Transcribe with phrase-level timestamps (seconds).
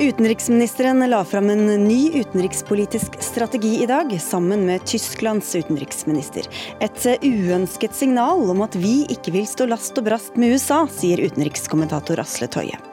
[0.00, 6.48] Utenriksministeren la fram en ny utenrikspolitisk strategi i dag, sammen med Tysklands utenriksminister.
[6.80, 11.22] Et uønsket signal om at vi ikke vil stå last og brast med USA, sier
[11.24, 12.89] utenrikskommentator Asle Toje.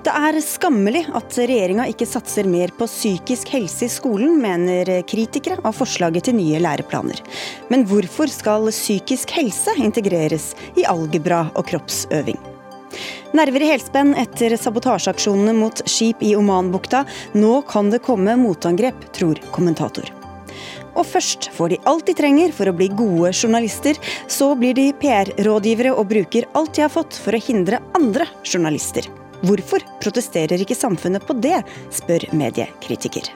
[0.00, 5.58] Det er skammelig at regjeringa ikke satser mer på psykisk helse i skolen, mener kritikere
[5.60, 7.20] av forslaget til nye læreplaner.
[7.68, 12.40] Men hvorfor skal psykisk helse integreres i algebra og kroppsøving?
[13.36, 17.04] Nerver i helspenn etter sabotasjeaksjonene mot skip i Omanbukta.
[17.36, 20.08] Nå kan det komme motangrep, tror kommentator.
[20.96, 24.00] Og først får de alt de trenger for å bli gode journalister.
[24.32, 29.06] Så blir de PR-rådgivere og bruker alt de har fått for å hindre andre journalister.
[29.40, 31.62] Hvorfor protesterer ikke samfunnet på det,
[31.94, 33.30] spør mediekritiker.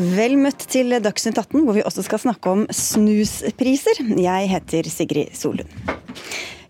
[0.00, 4.00] Vel møtt til Dagsnytt 18, hvor vi også skal snakke om snuspriser.
[4.16, 5.68] Jeg heter Sigrid Solund.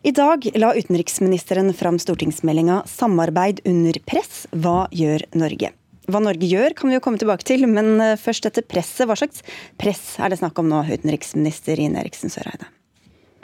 [0.00, 5.74] I dag la utenriksministeren fram stortingsmeldinga 'Samarbeid under press hva gjør Norge'?
[6.10, 9.06] Hva Norge gjør kan vi jo komme tilbake til, men først dette presset.
[9.06, 9.44] Hva slags
[9.80, 12.68] press er det snakk om nå, utenriksminister Ine Eriksen Søreide?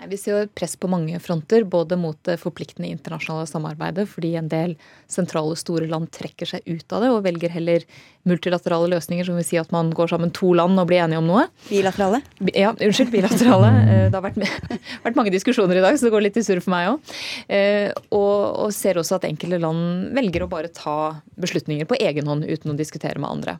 [0.04, 4.50] Vi ser jo press på mange fronter, både mot det forpliktende internasjonale samarbeidet, fordi en
[4.52, 4.74] del
[5.08, 7.86] sentrale, store land trekker seg ut av det og velger heller
[8.28, 11.30] multilaterale løsninger, som vil si at man går sammen to land og blir enige om
[11.30, 11.46] noe.
[11.70, 12.20] Bilaterale?
[12.52, 13.72] Ja, unnskyld, bilaterale.
[13.86, 14.40] Eh, det har vært,
[15.04, 17.12] vært mange diskusjoner i dag, så det går litt i surr for meg òg.
[17.52, 20.96] Eh, og, og ser også at enkelte land velger å bare ta
[21.38, 23.56] beslutninger på egen hånd uten å diskutere med andre.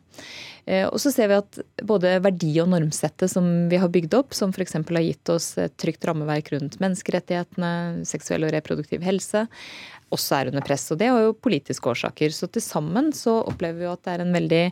[0.67, 4.35] Eh, og så ser vi at både verdi- og normsettet som vi har bygd opp,
[4.35, 4.75] som f.eks.
[4.75, 9.45] har gitt oss et trygt rammeverk rundt menneskerettighetene, seksuell og reproduktiv helse,
[10.11, 10.89] også er under press.
[10.91, 12.35] Og det har jo politiske årsaker.
[12.35, 14.63] Så til sammen så opplever vi at det er en veldig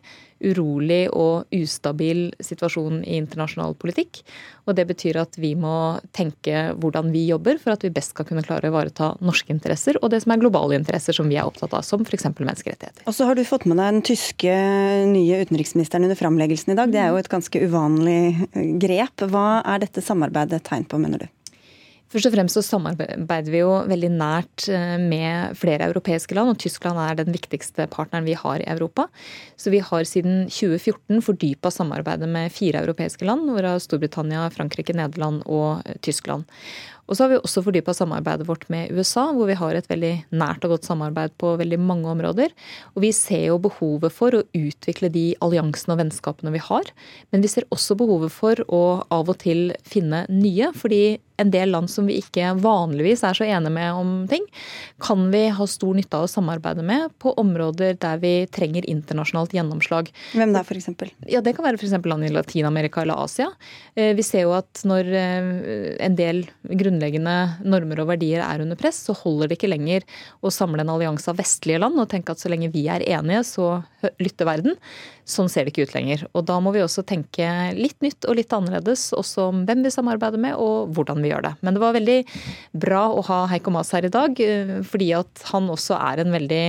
[0.44, 4.22] urolig og ustabil situasjon i internasjonal politikk.
[4.66, 8.28] Og det betyr at vi må tenke hvordan vi jobber for at vi best skal
[8.28, 11.48] kunne klare å ivareta norske interesser og det som er globale interesser som vi er
[11.48, 12.28] opptatt av, som f.eks.
[12.34, 13.06] menneskerettigheter.
[13.06, 14.58] Og så har du fått med deg den tyske
[15.12, 16.92] nye utenriksministeren under framleggelsen i dag.
[16.92, 18.50] Det er jo et ganske uvanlig
[18.82, 19.28] grep.
[19.32, 21.30] Hva er dette samarbeidet tegn på, mener du?
[22.16, 26.62] Først og fremst så samarbeider vi jo veldig nært eh, med flere europeiske land, og
[26.64, 29.10] Tyskland er den viktigste partneren vi har i Europa.
[29.60, 35.44] Så vi har siden 2014 fordypa samarbeidet med fire europeiske land, hvorav Storbritannia, Frankrike, Nederland
[35.44, 36.48] og eh, Tyskland.
[37.06, 40.14] Og så har vi også fordypa samarbeidet vårt med USA, hvor vi har et veldig
[40.40, 42.56] nært og godt samarbeid på veldig mange områder.
[42.96, 46.90] Og vi ser jo behovet for å utvikle de alliansene og vennskapene vi har.
[47.36, 51.72] Men vi ser også behovet for å av og til finne nye, fordi en del
[51.74, 54.46] land som vi ikke vanligvis er så enige med om ting,
[55.04, 59.56] kan vi ha stor nytte av å samarbeide med på områder der vi trenger internasjonalt
[59.56, 60.12] gjennomslag.
[60.36, 60.90] Hvem da, f.eks.?
[61.32, 61.98] Ja, Det kan være f.eks.
[62.06, 63.50] land i Latin-Amerika eller Asia.
[63.96, 65.52] Eh, vi ser jo at når eh,
[66.06, 67.36] en del grunnleggende
[67.66, 70.06] normer og verdier er under press, så holder det ikke lenger
[70.42, 73.44] å samle en allianse av vestlige land og tenke at så lenge vi er enige,
[73.48, 73.80] så
[74.22, 74.78] lytter verden.
[75.28, 76.26] Sånn ser det ikke ut lenger.
[76.34, 79.94] Og da må vi også tenke litt nytt og litt annerledes, også om hvem vi
[79.94, 81.54] samarbeider med og hvordan vi gjør det.
[81.66, 82.20] Men det var veldig
[82.86, 86.36] bra å ha Heiko Maas her i dag, eh, fordi at han også er en
[86.36, 86.64] veldig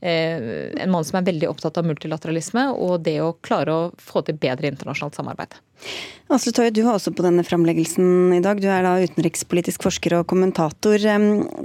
[0.00, 4.38] en mann som er veldig opptatt av multilateralisme og det å klare å få til
[4.38, 5.56] bedre internasjonalt samarbeid.
[6.30, 8.60] Asle Toje, du var også på denne framleggelsen i dag.
[8.60, 11.02] Du er da utenrikspolitisk forsker og kommentator.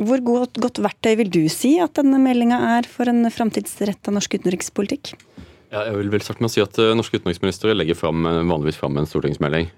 [0.07, 4.39] Hvor godt, godt verktøy vil du si at denne meldinga er for en framtidsretta norsk
[4.39, 5.13] utenrikspolitikk?
[5.73, 8.43] Ja, jeg vil vel starte med å si at uh, Norske utenriksministre legger frem, uh,
[8.45, 9.71] vanligvis fram en stortingsmelding.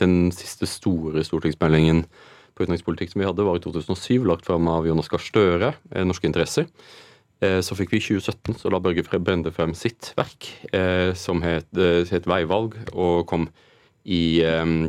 [0.00, 2.06] Den siste store stortingsmeldingen
[2.56, 5.74] på utenrikspolitikk som vi hadde, var i 2007, lagt fram av Jonas Gahr Støre,
[6.08, 6.66] Norske interesser.
[7.44, 11.42] Eh, så fikk vi i 2017, så la Børge Brende frem sitt verk, eh, som
[11.42, 13.48] het, eh, het 'Veivalg', og kom
[14.04, 14.40] i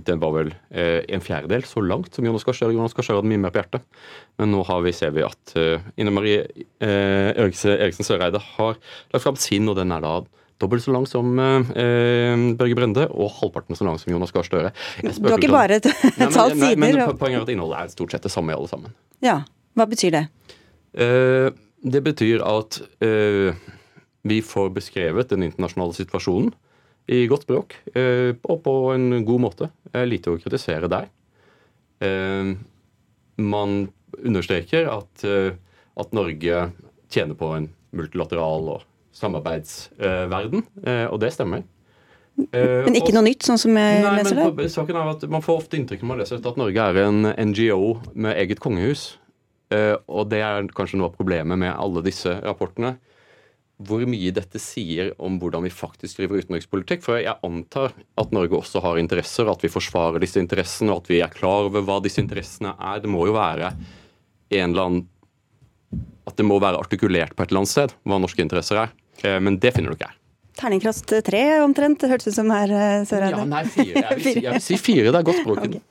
[0.06, 2.72] Den var vel en fjerdedel så langt som Jonas Gahr Støre.
[2.72, 3.82] Jonas Gahr Støre hadde mye mer på hjertet.
[4.38, 6.48] Men nå har vi, ser vi at Ine Marie
[6.80, 8.78] Eriksen Søreide har
[9.12, 10.24] lagt fram sin, og den er da
[10.62, 14.72] dobbelt så lang som eh, Børge Brende, og halvparten så lang som Jonas Gahr Støre.
[15.02, 16.78] Du har ikke bare talt sider?
[16.78, 18.94] Men, men poenget er at innholdet er stort sett det samme i alle sammen.
[19.22, 19.42] Ja,
[19.76, 20.28] Hva betyr det?
[20.96, 21.50] Eh,
[21.82, 23.54] det betyr at uh,
[24.28, 26.52] vi får beskrevet den internasjonale situasjonen
[27.10, 29.70] i godt språk uh, og på en god måte.
[29.88, 31.10] Det er lite å kritisere der.
[32.04, 32.56] Uh,
[33.40, 33.82] man
[34.20, 36.64] understreker at, at, Norge
[37.14, 38.82] tjener på en multilateral og
[39.16, 40.64] samarbeidsverden,
[41.14, 41.62] og det stemmer.
[42.36, 44.68] Men ikke noe nytt, sånn som jeg nei, leser det?
[44.74, 47.94] Saken er at Man får ofte inntrykk når man leser at Norge er en NGO
[48.12, 49.06] med eget kongehus.
[49.74, 52.98] Eh, og det er kanskje noe av problemet med alle disse rapportene.
[53.80, 57.00] hvor mye dette sier om hvordan vi faktisk driver utenrikspolitikk.
[57.00, 61.08] For jeg antar at Norge også har interesser, at vi forsvarer disse interessene, og at
[61.08, 63.00] vi er klar over hva disse interessene er.
[63.00, 63.72] Det må jo være
[64.52, 65.08] en eller annen
[66.28, 68.92] At det må være artikulert på et eller annet sted hva norske interesser er.
[69.24, 70.18] Eh, men det finner du ikke her.
[70.60, 73.40] Terningkast tre omtrent, hørtes ut som her, eh, Søreide.
[73.40, 73.96] Ja, nei, fire.
[73.96, 75.08] Jeg vil, si, jeg vil si fire.
[75.08, 75.64] Det er godt språk.
[75.70, 75.82] Okay.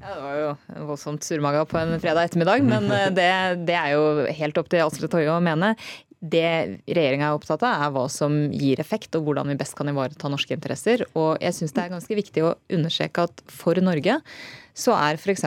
[0.00, 3.30] Ja, Det var jo voldsomt surmaga på en fredag ettermiddag, men eh, det,
[3.68, 5.74] det er jo helt opp til Astrid Toje å mene.
[6.18, 9.90] Det regjeringa er opptatt av, er hva som gir effekt, og hvordan vi best kan
[9.90, 11.04] ivareta norske interesser.
[11.14, 14.18] Og jeg syns det er ganske viktig å understreke at for Norge
[14.78, 15.44] så er f.eks.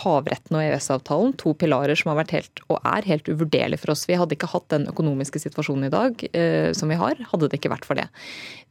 [0.00, 4.06] havretten og EØS-avtalen to pilarer som har vært helt, og er helt uvurderlige for oss.
[4.08, 7.60] Vi hadde ikke hatt den økonomiske situasjonen i dag eh, som vi har, hadde det
[7.60, 8.06] ikke vært for det.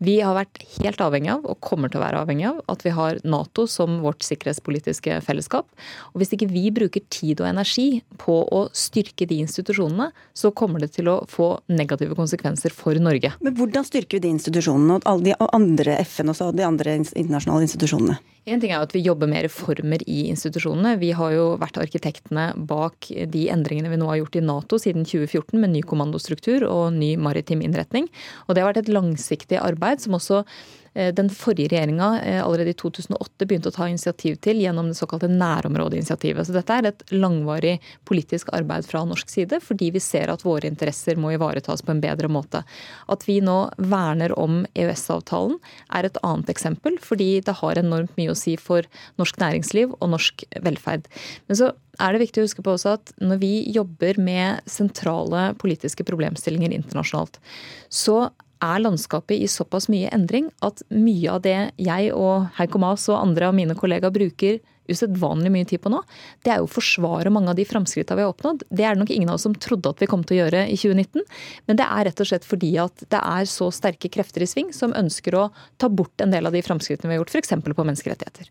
[0.01, 2.95] Vi har vært helt avhengig av, og kommer til å være avhengig av, at vi
[2.95, 5.69] har Nato som vårt sikkerhetspolitiske fellesskap.
[6.13, 10.81] Og hvis ikke vi bruker tid og energi på å styrke de institusjonene, så kommer
[10.81, 13.35] det til å få negative konsekvenser for Norge.
[13.43, 17.67] Men hvordan styrker vi de institusjonene og alle de andre FN og de andre internasjonale
[17.67, 18.19] institusjonene?
[18.49, 20.95] En ting er at Vi jobber med reformer i institusjonene.
[21.01, 25.05] Vi har jo vært arkitektene bak de endringene vi nå har gjort i Nato siden
[25.05, 28.09] 2014, med ny kommandostruktur og ny maritim innretning.
[28.47, 30.43] Og Det har vært et langsiktig arbeid som også
[31.15, 35.29] den forrige regjeringa eh, allerede i 2008 begynte å ta initiativ til gjennom det såkalte
[35.31, 36.47] nærområdeinitiativet.
[36.47, 37.77] Så dette er et langvarig
[38.09, 42.01] politisk arbeid fra norsk side, fordi vi ser at våre interesser må ivaretas på en
[42.03, 42.63] bedre måte.
[43.11, 43.59] At vi nå
[43.91, 45.59] verner om EØS-avtalen
[45.95, 48.87] er et annet eksempel, fordi det har enormt mye å si for
[49.21, 51.07] norsk næringsliv og norsk velferd.
[51.47, 55.49] Men så er det viktig å huske på også at når vi jobber med sentrale
[55.59, 57.39] politiske problemstillinger internasjonalt,
[57.91, 58.29] så
[58.63, 63.19] er landskapet i såpass mye endring at mye av det jeg og Heiko Maas og
[63.21, 64.59] andre av mine kollegaer bruker
[64.89, 66.01] usedvanlig mye tid på nå,
[66.45, 68.65] det er jo å forsvare mange av de framskrittene vi har oppnådd.
[68.69, 70.65] Det er det nok ingen av oss som trodde at vi kom til å gjøre
[70.65, 71.25] i 2019.
[71.69, 74.73] Men det er rett og slett fordi at det er så sterke krefter i sving
[74.75, 75.49] som ønsker å
[75.81, 77.53] ta bort en del av de framskrittene vi har gjort, f.eks.
[77.61, 78.49] på menneskerettigheter.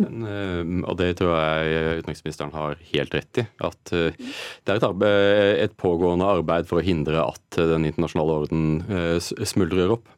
[0.00, 3.46] Men, eh, og det tror jeg utenriksministeren har helt rett i.
[3.64, 8.40] At eh, det er et, arbeid, et pågående arbeid for å hindre at den internasjonale
[8.42, 10.08] orden eh, smuldrer opp.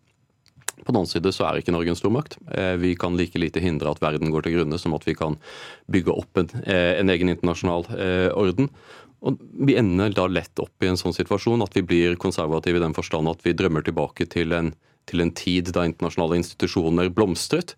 [0.84, 2.34] På den annen side så er ikke Norge en stormakt.
[2.82, 5.38] Vi kan like lite hindre at verden går til grunne som at vi kan
[5.88, 7.86] bygge opp en, en egen internasjonal
[8.36, 8.68] orden.
[9.24, 12.84] Og Vi ender da lett opp i en sånn situasjon at vi blir konservative i
[12.84, 14.74] den forstand at vi drømmer tilbake til en,
[15.08, 17.72] til en tid da internasjonale institusjoner blomstret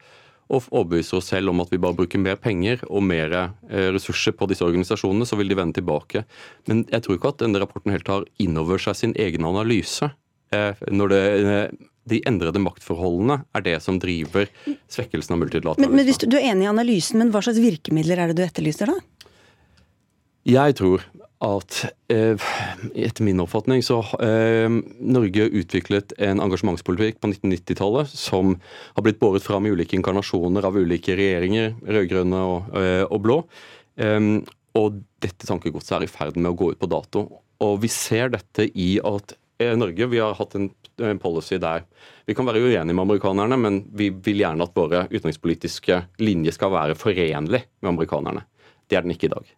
[0.47, 4.35] og overbevise oss selv om at vi bare bruker mer penger og mer eh, ressurser
[4.37, 6.23] på disse organisasjonene, så vil de vende tilbake.
[6.71, 10.13] Men jeg tror ikke at denne rapporten helt tar inn over seg sin egen analyse.
[10.55, 14.47] Eh, når det, eh, de endrede maktforholdene er det som driver
[14.93, 15.91] svekkelsen av multilateralisme.
[15.91, 18.39] Men, men hvis du, du er enig i analysen, men hva slags virkemidler er det
[18.39, 18.99] du etterlyser da?
[20.47, 21.03] Jeg tror
[21.47, 21.79] at
[22.13, 22.47] eh,
[22.95, 24.67] etter min oppfatning så eh,
[24.99, 28.57] Norge utviklet en engasjementspolitikk på 1990-tallet som
[28.97, 33.41] har blitt båret fram i ulike inkarnasjoner av ulike regjeringer, rød-grønne og, eh, og, blå.
[34.01, 34.21] Eh,
[34.77, 37.27] og dette tankegodset er i ferd med å gå ut på dato.
[37.65, 40.67] Og vi ser dette i at Norge vi har hatt en,
[41.01, 41.87] en policy der
[42.29, 46.75] vi kan være uenige med amerikanerne, men vi vil gjerne at våre utenrikspolitiske linjer skal
[46.75, 48.43] være forenlig med amerikanerne.
[48.85, 49.53] Det er den ikke i dag.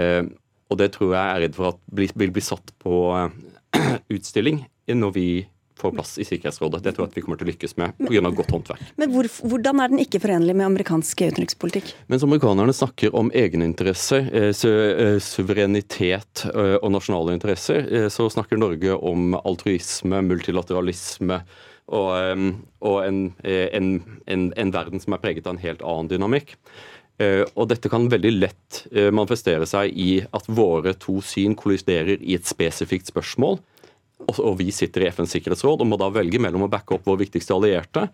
[0.00, 0.22] Eh,
[0.70, 5.12] og det tror jeg er redd for at vil bli satt på eh, utstilling når
[5.14, 5.28] vi
[5.76, 6.80] får plass i Sikkerhetsrådet.
[6.84, 8.30] Det tror jeg at vi kommer til å lykkes med pga.
[8.32, 8.84] godt håndverk.
[8.96, 11.90] Men hvor, hvordan er den ikke forenlig med amerikansk utenrikspolitikk?
[12.08, 19.36] Mens amerikanerne snakker om egeninteresser, eh, eh, suverenitet og nasjonale interesser, så snakker Norge om
[19.42, 21.42] altruisme, multilateralisme
[21.86, 23.90] og, og en, en,
[24.26, 26.56] en, en verden som er preget av en helt annen dynamikk.
[27.22, 32.20] Eh, og dette kan veldig lett eh, manifestere seg i at våre to syn kolliderer
[32.20, 33.58] i et spesifikt spørsmål.
[34.36, 37.22] Og vi sitter i FNs sikkerhetsråd og må da velge mellom å backe opp vår
[37.26, 38.06] viktigste allierte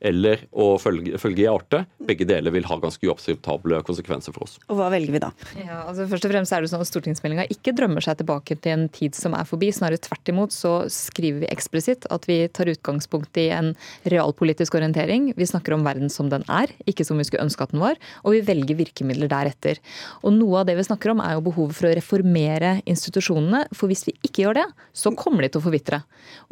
[0.00, 1.88] eller å følge, følge i artet.
[2.06, 4.56] Begge deler vil ha ganske uakseptable konsekvenser for oss.
[4.68, 5.30] Og Hva velger vi da?
[5.56, 8.74] Ja, altså først og fremst er det sånn at Stortingsmeldinga ikke drømmer seg tilbake til
[8.74, 9.70] en tid som er forbi.
[9.74, 13.72] Snarere tvert imot så skriver vi eksplisitt at vi tar utgangspunkt i en
[14.04, 15.30] realpolitisk orientering.
[15.36, 17.96] Vi snakker om verden som den er, ikke som vi skulle ønske at den var.
[18.24, 19.80] Og vi velger virkemidler deretter.
[20.22, 23.64] Og Noe av det vi snakker om er jo behovet for å reformere institusjonene.
[23.72, 26.02] For hvis vi ikke gjør det, så kommer de til å forvitre.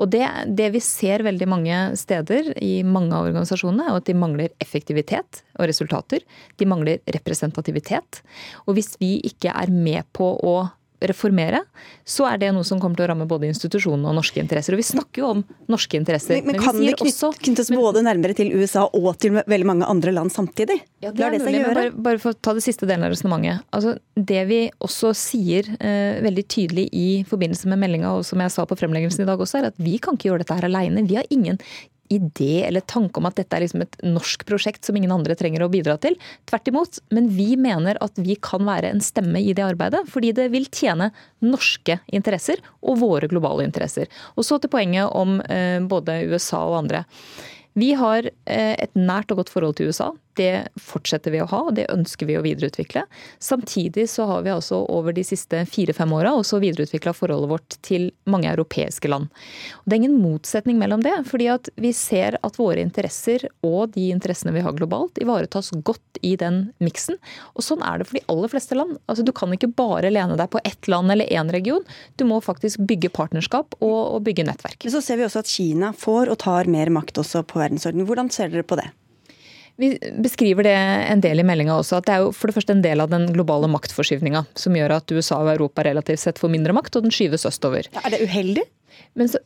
[0.00, 0.24] Og det,
[0.56, 5.42] det vi ser veldig mange steder i mange av organisasjonene, er at de mangler effektivitet
[5.58, 6.24] og resultater.
[6.60, 8.22] De mangler representativitet.
[8.66, 10.56] Og hvis vi ikke er med på å
[11.08, 11.60] reformere,
[12.06, 14.76] så er det noe som kommer til å ramme både institusjonene og norske interesser.
[14.76, 16.38] Og vi snakker jo om norske interesser.
[16.38, 19.88] Men, men, men kan det knyttes, knyttes både nærmere til USA og til veldig mange
[19.90, 20.78] andre land samtidig?
[21.04, 23.12] Ja, det er det mulig, men bare, bare, for å ta det siste delen av
[23.12, 23.64] resonnementet.
[23.76, 28.54] Altså, det vi også sier eh, veldig tydelig i forbindelse med meldinga, og som jeg
[28.54, 31.04] sa på fremleggelsen i dag også, er at vi kan ikke gjøre dette her aleine.
[31.08, 31.60] Vi har ingen
[32.12, 35.64] idé eller tanke om at dette er liksom et norsk prosjekt som ingen andre trenger
[35.64, 36.16] å bidra til.
[36.48, 37.00] Tvert imot.
[37.14, 40.68] Men vi mener at vi kan være en stemme i det arbeidet, fordi det vil
[40.72, 41.10] tjene
[41.44, 44.10] norske interesser og våre globale interesser.
[44.36, 47.04] Og så til poenget om eh, både USA og andre.
[47.74, 50.12] Vi har eh, et nært og godt forhold til USA.
[50.34, 53.04] Det fortsetter vi å ha, og det ønsker vi å videreutvikle.
[53.42, 58.08] Samtidig så har vi altså over de siste fire-fem åra også videreutvikla forholdet vårt til
[58.30, 59.30] mange europeiske land.
[59.82, 63.94] Og det er ingen motsetning mellom det, fordi at vi ser at våre interesser og
[63.94, 67.20] de interessene vi har globalt, ivaretas godt i den miksen.
[67.54, 68.98] Og sånn er det for de aller fleste land.
[69.06, 71.86] Altså, du kan ikke bare lene deg på ett land eller én region.
[72.18, 74.82] Du må faktisk bygge partnerskap og, og bygge nettverk.
[74.82, 78.08] Men så ser vi også at Kina får og tar mer makt også på verdensordenen.
[78.08, 78.90] Hvordan ser dere på det?
[79.80, 80.74] Vi beskriver det
[81.10, 83.10] en del i meldinga også, at det er jo for det første en del av
[83.10, 87.06] den globale maktforskyvninga som gjør at USA og Europa relativt sett får mindre makt, og
[87.06, 87.88] den skyves østover.
[87.90, 88.62] Ja, er det uheldig?
[89.18, 89.40] Men Så,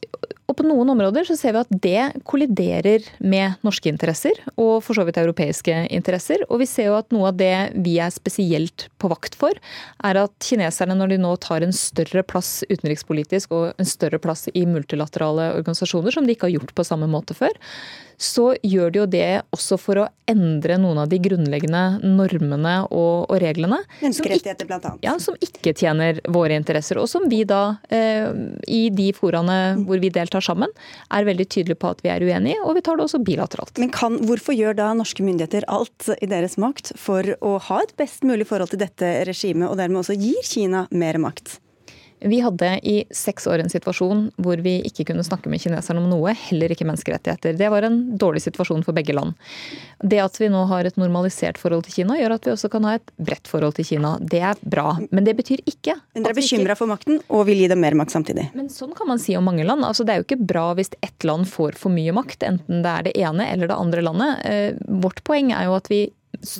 [0.49, 4.97] og på noen områder så ser vi at det kolliderer med norske interesser, og for
[4.97, 6.41] så vidt europeiske interesser.
[6.49, 9.61] Og vi ser jo at noe av det vi er spesielt på vakt for,
[10.09, 14.49] er at kineserne, når de nå tar en større plass utenrikspolitisk og en større plass
[14.55, 17.53] i multilaterale organisasjoner, som de ikke har gjort på samme måte før,
[18.19, 23.29] så gjør de jo det også for å endre noen av de grunnleggende normene og,
[23.31, 23.79] og reglene.
[24.03, 25.07] Menneskerettigheter, blant annet.
[25.07, 26.99] Ja, som ikke tjener våre interesser.
[26.99, 28.27] Og som vi da, eh,
[28.67, 30.73] i de foraene hvor vi deltar sammen,
[31.15, 33.77] er veldig tydelige på at vi er uenige, og vi tar det også bilateralt.
[33.81, 37.95] Men kan, hvorfor gjør da norske myndigheter alt i deres makt for å ha et
[38.01, 41.59] best mulig forhold til dette regimet, og dermed også gir Kina mer makt?
[42.21, 46.09] Vi hadde i seks år en situasjon hvor vi ikke kunne snakke med kineserne om
[46.11, 47.57] noe, heller ikke menneskerettigheter.
[47.59, 49.37] Det var en dårlig situasjon for begge land.
[50.03, 52.87] Det at vi nå har et normalisert forhold til Kina, gjør at vi også kan
[52.89, 54.17] ha et bredt forhold til Kina.
[54.21, 57.63] Det er bra, men det betyr ikke Men Dere er bekymra for makten og vil
[57.63, 58.49] gi dem mer makt samtidig?
[58.59, 59.87] Men sånn kan man si om mange land.
[59.87, 62.95] Altså, det er jo ikke bra hvis ett land får for mye makt, enten det
[62.95, 64.47] er det ene eller det andre landet.
[64.49, 64.71] Eh,
[65.03, 66.07] vårt poeng er jo at vi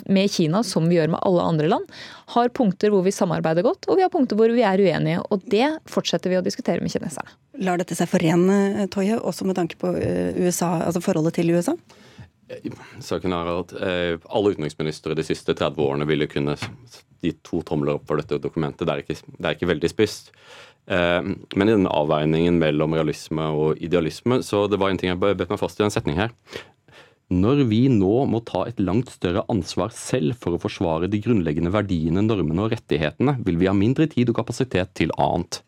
[0.05, 1.85] med Kina, som vi gjør med alle andre land,
[2.33, 5.21] har punkter hvor vi samarbeider godt, og vi har punkter hvor vi er uenige.
[5.29, 7.37] Og det fortsetter vi å diskutere med kineserne.
[7.65, 11.75] Lar dette seg forene, Toje, også med tanke på eh, USA, altså forholdet til USA?
[13.03, 16.55] Saken er at eh, alle utenriksministre de siste 30 årene ville kunne
[17.21, 18.87] gi to tomler opp for dette dokumentet.
[18.87, 20.31] Det er ikke, det er ikke veldig spisst.
[20.89, 25.21] Eh, men i denne avveiningen mellom realisme og idealisme, så det var en ting jeg
[25.21, 26.33] bet meg fast i en setning her.
[27.29, 31.69] Når vi nå må ta et langt større ansvar selv for å forsvare de grunnleggende
[31.73, 35.61] verdiene, normene og rettighetene, vil vi ha mindre tid og kapasitet til annet.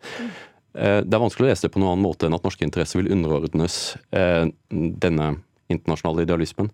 [0.73, 3.01] Eh, det er vanskelig å lese det på noen annen måte enn at norske interesser
[3.01, 3.77] vil underordnes
[4.09, 5.29] eh, denne
[5.71, 6.71] internasjonale idealismen.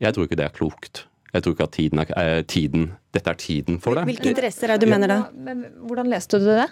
[0.00, 1.04] Jeg tror ikke det er klokt.
[1.34, 4.08] Jeg tror ikke at tiden er, eh, tiden, dette er tiden for det.
[4.08, 5.20] Hvilke interesser er det du mener da?
[5.84, 6.70] Hvordan leste du det?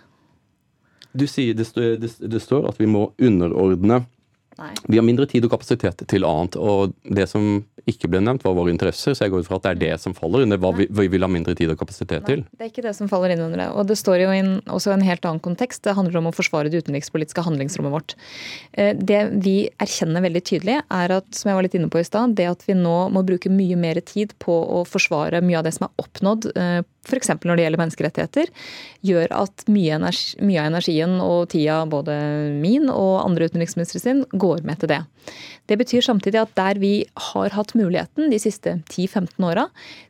[1.19, 4.07] Du sier det, det, det står at vi må underordne
[4.59, 4.73] Nei.
[4.91, 6.57] Vi har mindre tid og kapasitet til annet.
[6.59, 9.15] Og det som ikke ble nevnt, var våre interesser.
[9.15, 11.07] Så jeg går ut fra at det er det som faller under hva vi, vi,
[11.13, 12.43] vil ha mindre tid og kapasitet Nei, til.
[12.59, 13.69] Det er ikke det som faller inn under det.
[13.79, 14.43] Og det står jo i
[14.75, 15.85] også en helt annen kontekst.
[15.87, 18.17] Det handler om å forsvare det utenrikspolitiske handlingsrommet vårt.
[18.73, 22.07] Eh, det vi erkjenner veldig tydelig, er at, som jeg var litt inne på i
[22.09, 25.69] stad, det at vi nå må bruke mye mer tid på å forsvare mye av
[25.69, 27.31] det som er oppnådd eh, f.eks.
[27.45, 28.51] når det gjelder menneskerettigheter,
[29.07, 32.17] gjør at mye, energi, mye, av energien og tida, både
[32.59, 35.03] min og andre utenriksministre sin, går med til det.
[35.69, 36.93] Det betyr samtidig at der vi
[37.33, 39.67] har hatt muligheten de siste 10-15 åra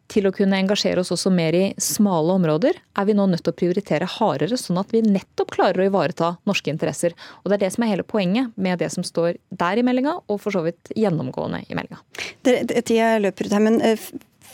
[0.09, 3.53] til å kunne engasjere oss også mer i smale områder, er vi nå nødt til
[3.53, 7.17] å prioritere hardere, sånn at vi nettopp klarer å ivareta norske interesser.
[7.43, 10.17] Og Det er det som er hele poenget med det som står der i meldinga,
[10.29, 12.01] og for så vidt gjennomgående i meldinga.
[12.47, 14.09] Tida løper ut her, men eh,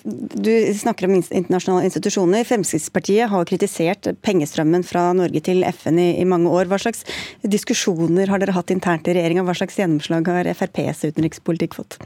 [0.05, 2.45] du snakker om internasjonale institusjoner.
[2.45, 6.69] Fremskrittspartiet har kritisert pengestrømmen fra Norge til FN i, i mange år.
[6.69, 7.07] Hva slags
[7.41, 9.47] diskusjoner har dere hatt internt i regjeringa?
[9.49, 11.97] Hva slags gjennomslag har FrPs utenrikspolitikk fått?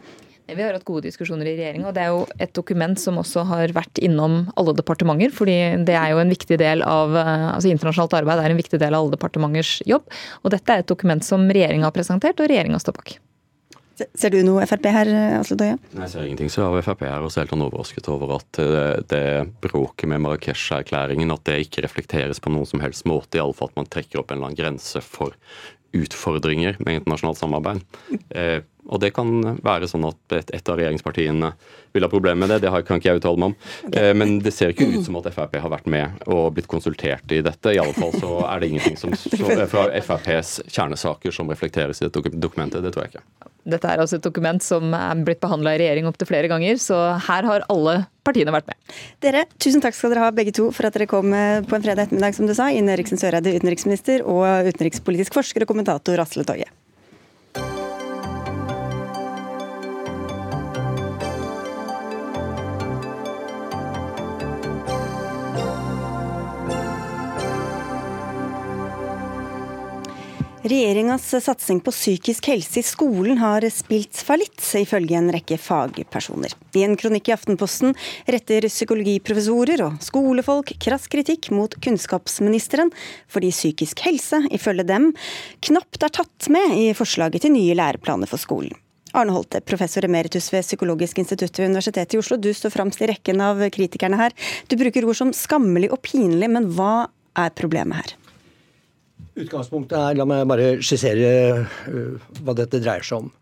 [0.48, 3.42] Vi har hatt gode diskusjoner i regjeringa, og det er jo et dokument som også
[3.50, 5.34] har vært innom alle departementer.
[5.34, 8.94] fordi det er jo en viktig del av altså Internasjonalt arbeid er en viktig del
[8.94, 10.06] av alle departementers jobb.
[10.44, 13.18] Og dette er et dokument som regjeringa har presentert, og regjeringa står bak.
[14.18, 15.78] Ser du noe Frp her, Asle Døye?
[15.96, 19.24] Jeg ser ingenting så av Frp her, også helt overrasket over at det, det
[19.64, 23.90] bråket med Marrakech-erklæringen at det ikke reflekteres på noen som helst måte, iallfall at man
[23.90, 25.34] trekker opp en eller annen grense for
[25.96, 27.80] utfordringer med internasjonalt samarbeid.
[28.36, 29.28] Eh, Og det kan
[29.60, 31.50] være sånn at et, et av regjeringspartiene
[31.92, 32.62] vil ha problemer med det.
[32.64, 33.56] Det kan ikke jeg uttale meg om.
[33.90, 34.14] Okay.
[34.16, 37.42] Men det ser ikke ut som at Frp har vært med og blitt konsultert i
[37.44, 37.74] dette.
[37.74, 39.12] I alle fall så er det ingenting som,
[39.74, 42.80] fra FrPs kjernesaker som reflekteres i dette dokumentet.
[42.80, 43.26] Det tror jeg ikke.
[43.68, 46.98] Dette er altså et dokument som er blitt behandla i regjering opptil flere ganger, så
[47.28, 48.96] her har alle partiene vært med.
[49.24, 51.84] Dere, tusen takk skal dere ha begge to for at dere kom eh, på en
[51.84, 52.70] fredag ettermiddag, som du sa.
[52.72, 56.68] Ine Eriksen Søreide, utenriksminister, og utenrikspolitisk forsker og kommentator Asle Toje.
[70.68, 76.52] Regjeringas satsing på psykisk helse i skolen har spilt fallitt, ifølge en rekke fagpersoner.
[76.76, 77.94] I en kronikk i Aftenposten
[78.28, 82.92] retter psykologiprofessorer og skolefolk krass kritikk mot kunnskapsministeren,
[83.32, 85.08] fordi psykisk helse, ifølge dem,
[85.70, 88.76] knapt er tatt med i forslaget til nye læreplaner for skolen.
[89.16, 92.36] Arne Holte, professor emeritus ved Psykologisk institutt ved Universitetet i Oslo.
[92.36, 94.36] Du står fremst i rekken av kritikerne her.
[94.68, 97.06] Du bruker ord som skammelig og pinlig, men hva
[97.40, 98.18] er problemet her?
[99.38, 101.30] Utgangspunktet er, La meg bare skissere
[101.62, 103.32] uh, hva dette dreier seg om.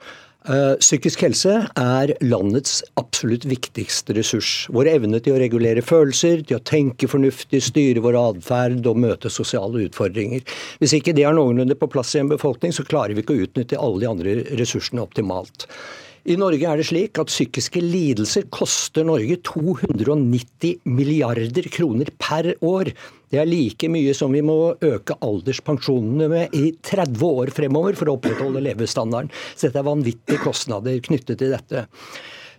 [0.47, 4.69] Uh, psykisk helse er landets absolutt viktigste ressurs.
[4.71, 9.33] Vår evne til å regulere følelser, til å tenke fornuftig, styre vår atferd og møte
[9.33, 10.47] sosiale utfordringer.
[10.79, 13.47] Hvis ikke det er noenlunde på plass i en befolkning, så klarer vi ikke å
[13.49, 15.67] utnytte alle de andre ressursene optimalt.
[16.27, 22.91] I Norge er det slik at psykiske lidelser koster Norge 290 milliarder kroner per år.
[23.33, 28.11] Det er like mye som vi må øke alderspensjonene med i 30 år fremover for
[28.11, 29.33] å opprettholde levestandarden.
[29.55, 31.87] Så dette er vanvittige kostnader knyttet til dette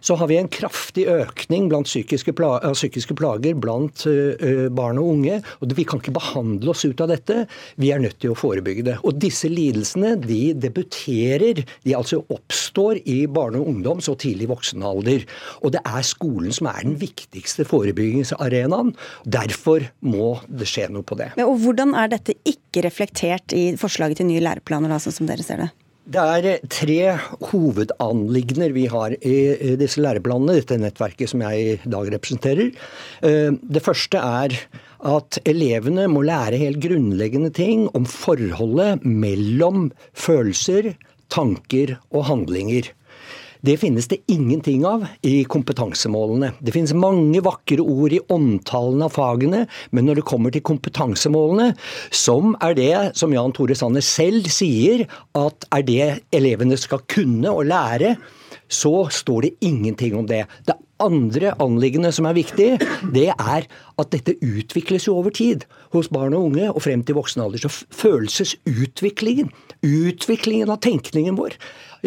[0.08, 5.10] så har vi en kraftig økning blant psykiske, plager, psykiske plager blant uh, barn og
[5.18, 5.42] unge.
[5.60, 7.44] og Vi kan ikke behandle oss ut av dette.
[7.82, 8.98] Vi er nødt til å forebygge det.
[9.04, 15.26] Og Disse lidelsene de debuterer, de altså oppstår i barne- og ungdom så tidlig voksenalder.
[15.68, 18.94] Og det er skolen som er den viktigste forebyggingsarenaen.
[19.28, 21.34] Derfor må det skje noe på det.
[21.36, 25.28] Men, og Hvordan er dette ikke reflektert i forslaget til nye læreplaner, da, sånn som
[25.28, 25.74] dere ser det?
[26.08, 27.00] Det er tre
[27.50, 32.70] hovedanliggender vi har i disse læreplanene, dette nettverket som jeg i dag representerer.
[33.28, 34.56] Eh, det første er
[35.12, 40.94] at elevene må lære helt grunnleggende ting om forholdet mellom følelser,
[41.28, 42.88] tanker og handlinger.
[43.66, 46.54] Det finnes det ingenting av i kompetansemålene.
[46.60, 51.74] Det finnes mange vakre ord i omtalen av fagene, men når det kommer til kompetansemålene,
[52.13, 57.52] som er det som Jan Tore Sanner selv sier at er det elevene skal kunne
[57.54, 58.15] og lære,
[58.67, 60.43] så står det ingenting om det.
[60.67, 62.70] Det andre anliggende som er viktig,
[63.13, 65.65] det er at dette utvikles jo over tid.
[65.93, 67.63] Hos barn og unge og frem til voksen alder.
[67.63, 69.52] Så følelsesutviklingen,
[69.86, 71.56] utviklingen av tenkningen vår,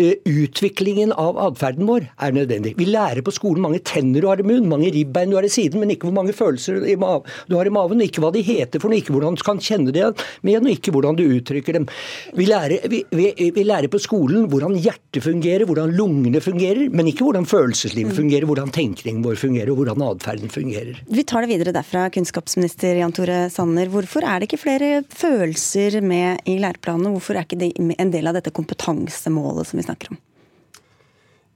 [0.00, 2.74] utviklingen av atferden vår er nødvendig.
[2.78, 5.52] Vi lærer på skolen mange tenner du har i munnen, mange ribbein du har i
[5.52, 8.90] siden, men ikke hvor mange følelser du har i maven, ikke hva de heter for
[8.90, 11.88] noe, ikke hvordan du kan kjenne det igjen, og ikke hvordan du uttrykker dem.
[12.36, 17.10] Vi lærer, vi, vi, vi lærer, på skolen hvordan hjertet fungerer, hvordan lungene fungerer, men
[17.10, 21.00] ikke hvordan følelseslivet fungerer, hvordan tenkningen vår fungerer, og hvordan atferden fungerer.
[21.10, 23.90] Vi tar det videre derfra, kunnskapsminister Jan Tore Sanner.
[23.92, 27.12] Hvorfor er det ikke flere følelser med i læreplanene?
[27.16, 30.20] Hvorfor er ikke det en del av dette kompetansemålet som vi snakker om?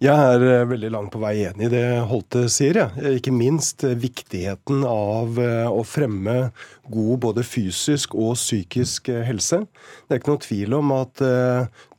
[0.02, 2.76] Jeg er eh, veldig langt på vei enig i det Holte sier.
[2.76, 3.12] Ja.
[3.14, 6.50] Ikke minst eh, viktigheten av eh, å fremme
[6.90, 9.62] god både fysisk og psykisk helse.
[10.04, 11.22] Det er ikke noen tvil om at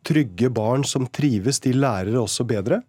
[0.06, 2.84] trygge barn som trives, de lærer også bedre.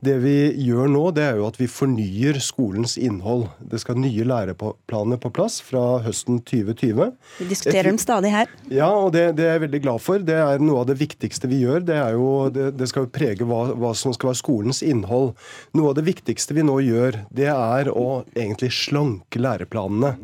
[0.00, 0.34] Det vi
[0.64, 3.50] gjør nå, det er jo at vi fornyer skolens innhold.
[3.60, 7.10] Det skal nye læreplaner på plass fra høsten 2020.
[7.40, 8.48] Vi diskuterer dem stadig her.
[8.72, 10.22] Ja, og det, det, er jeg veldig glad for.
[10.24, 11.84] Det er noe av det viktigste vi gjør.
[11.84, 15.34] Det, er jo, det, det skal jo prege hva, hva, som skal være skolens innhold.
[15.76, 20.14] Noe av det viktigste vi nå gjør, det er å egentlig slanke læreplanene.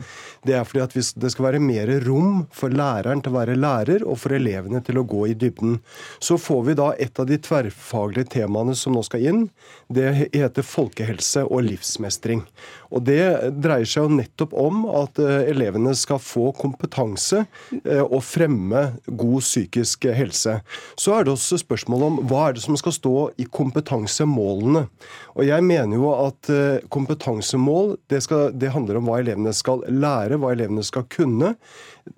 [0.46, 4.08] Det er fordi at det skal være mer rom for læreren til å være lærer,
[4.08, 5.82] og for elevene til å gå i dybden.
[6.16, 9.46] Så får vi da et av de tverrfaglige temaene som nå skal inn.
[9.88, 12.42] Det heter folkehelse og livsmestring.
[12.94, 13.22] Og Det
[13.62, 17.44] dreier seg jo nettopp om at eh, elevene skal få kompetanse
[17.82, 20.58] eh, og fremme god psykisk helse.
[20.98, 24.86] Så er det også spørsmål om hva er det som skal stå i kompetansemålene.
[25.36, 29.84] Og Jeg mener jo at eh, kompetansemål det, skal, det handler om hva elevene skal
[29.90, 31.54] lære, hva elevene skal kunne.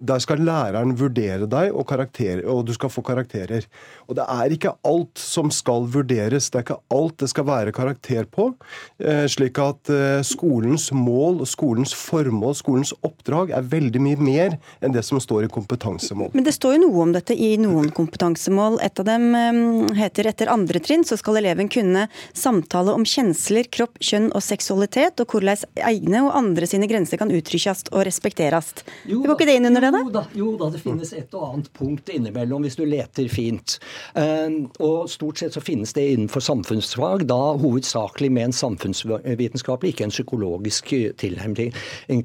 [0.04, 3.64] Der skal læreren vurdere deg, og, og, du skal få karakterer.
[4.04, 7.72] Og det er ikke alt som skal vurderes, det er ikke alt det skal være
[7.72, 8.50] karakter på.
[9.33, 9.88] Slik at
[10.28, 15.46] skolen skolens mål, skolens formål, skolens oppdrag er veldig mye mer enn det som står
[15.46, 16.31] i kompetansemål.
[16.35, 18.78] Men det står jo noe om dette i noen kompetansemål.
[18.85, 23.68] Et av dem um, heter etter andre trinn så skal eleven kunne samtale om kjensler,
[23.72, 28.74] kropp, kjønn og seksualitet, og hvordan egne og andre sine grenser kan uttrykkes og respekteres.
[29.09, 30.02] Jo, går ikke det inn under det, da?
[30.04, 33.78] Jo da, jo da, det finnes et og annet punkt innimellom hvis du leter fint.
[34.12, 40.09] Um, og stort sett så finnes det innenfor samfunnsfag, da hovedsakelig med en samfunnsvitenskapelig, ikke
[40.09, 40.16] en
[40.48, 41.72] psykologisk tilnærming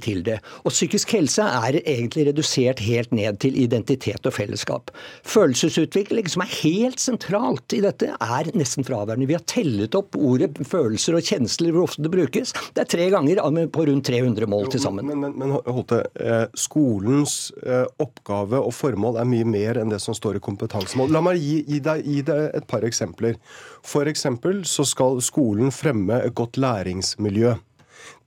[0.01, 0.39] til det.
[0.63, 4.91] Og psykisk helse er egentlig redusert helt ned til identitet og fellesskap.
[5.23, 9.27] Følelsesutvikling, som er helt sentralt i dette, er nesten fraværende.
[9.27, 12.53] Vi har tellet opp ordet følelser og kjensler, hvor ofte det brukes.
[12.73, 13.41] Det er tre ganger
[13.73, 15.07] på rundt 300 mål til sammen.
[15.07, 20.01] Men, men, men Holte, eh, skolens eh, oppgave og formål er mye mer enn det
[20.03, 21.11] som står i kompetansemål.
[21.13, 23.39] La meg gi, gi, deg, gi deg et par eksempler.
[23.83, 27.55] For eksempel så skal skolen fremme et godt læringsmiljø.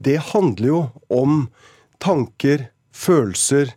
[0.02, 0.80] Det handler jo
[1.12, 1.48] om
[2.02, 3.74] tanker, følelser,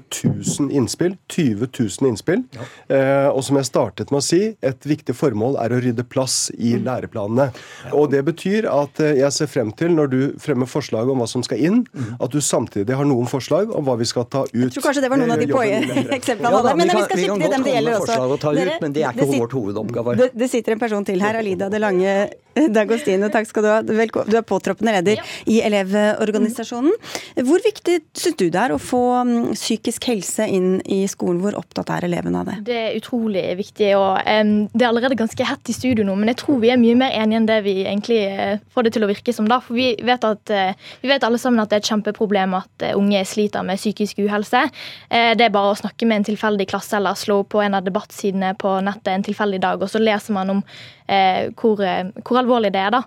[0.59, 1.16] 000 innspill.
[1.29, 2.42] 20 000 innspill.
[2.57, 2.66] Ja.
[2.96, 6.51] Eh, og som jeg startet med å si, et viktig formål er å rydde plass
[6.57, 6.87] i mm.
[6.87, 7.49] læreplanene.
[7.92, 11.29] Og Det betyr at eh, jeg ser frem til, når du fremmer forslag om hva
[11.31, 12.16] som skal inn, mm.
[12.22, 14.57] at du samtidig har noen forslag om hva vi skal ta ut.
[14.57, 15.53] Jeg tror kanskje det var noen av de
[16.18, 18.18] eksemplene ja, Men vi, skal til dem det gjelder også.
[18.46, 20.16] Ut, men det er ikke det vårt hovedoppgave.
[20.20, 22.16] Det, det, sitter en person til her, Alida Det Lange
[22.77, 23.29] Dagostino.
[23.33, 23.81] Takk skal du ha.
[23.85, 26.95] Du er påtroppende leder i Elevorganisasjonen.
[27.47, 31.40] Hvor viktig syns du det er å få mm, psykisk helse inn i skolen?
[31.45, 32.57] Hvor opptatt er elevene av det?
[32.69, 33.90] Det er utrolig viktig.
[33.99, 36.81] og um, Det er allerede ganske hett i studio nå, men jeg tror vi er
[36.81, 39.49] mye mer enige enn det vi egentlig uh, får det til å virke som.
[39.51, 42.57] da, for Vi vet, at, uh, vi vet alle sammen at det er et kjempeproblem
[42.59, 44.62] at uh, unge sliter med psykisk uhelse.
[45.11, 48.55] det er bare å snakke med en tilfeldig klasse eller slå på en av debattsidene
[48.59, 50.62] på nettet en tilfeldig dag, og så leser man om
[51.07, 51.81] hvor,
[52.27, 52.95] hvor, alvorlig det er.
[52.95, 53.03] da.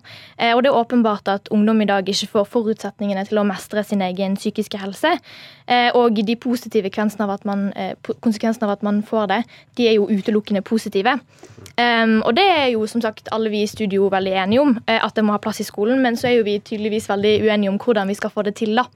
[0.53, 4.03] og det er åpenbart at ungdom i dag ikke får forutsetningene til å mestre sin
[4.03, 5.15] egen psykiske helse.
[5.69, 9.39] Eh, og de positive konsekvensene av, man, eh, av at man får det,
[9.77, 11.19] de er jo utelukkende positive.
[11.77, 14.99] Um, og det er jo som sagt alle vi i studio veldig enige om, eh,
[15.03, 16.01] at det må ha plass i skolen.
[16.01, 18.75] Men så er jo vi tydeligvis veldig uenige om hvordan vi skal få det til,
[18.75, 18.87] da.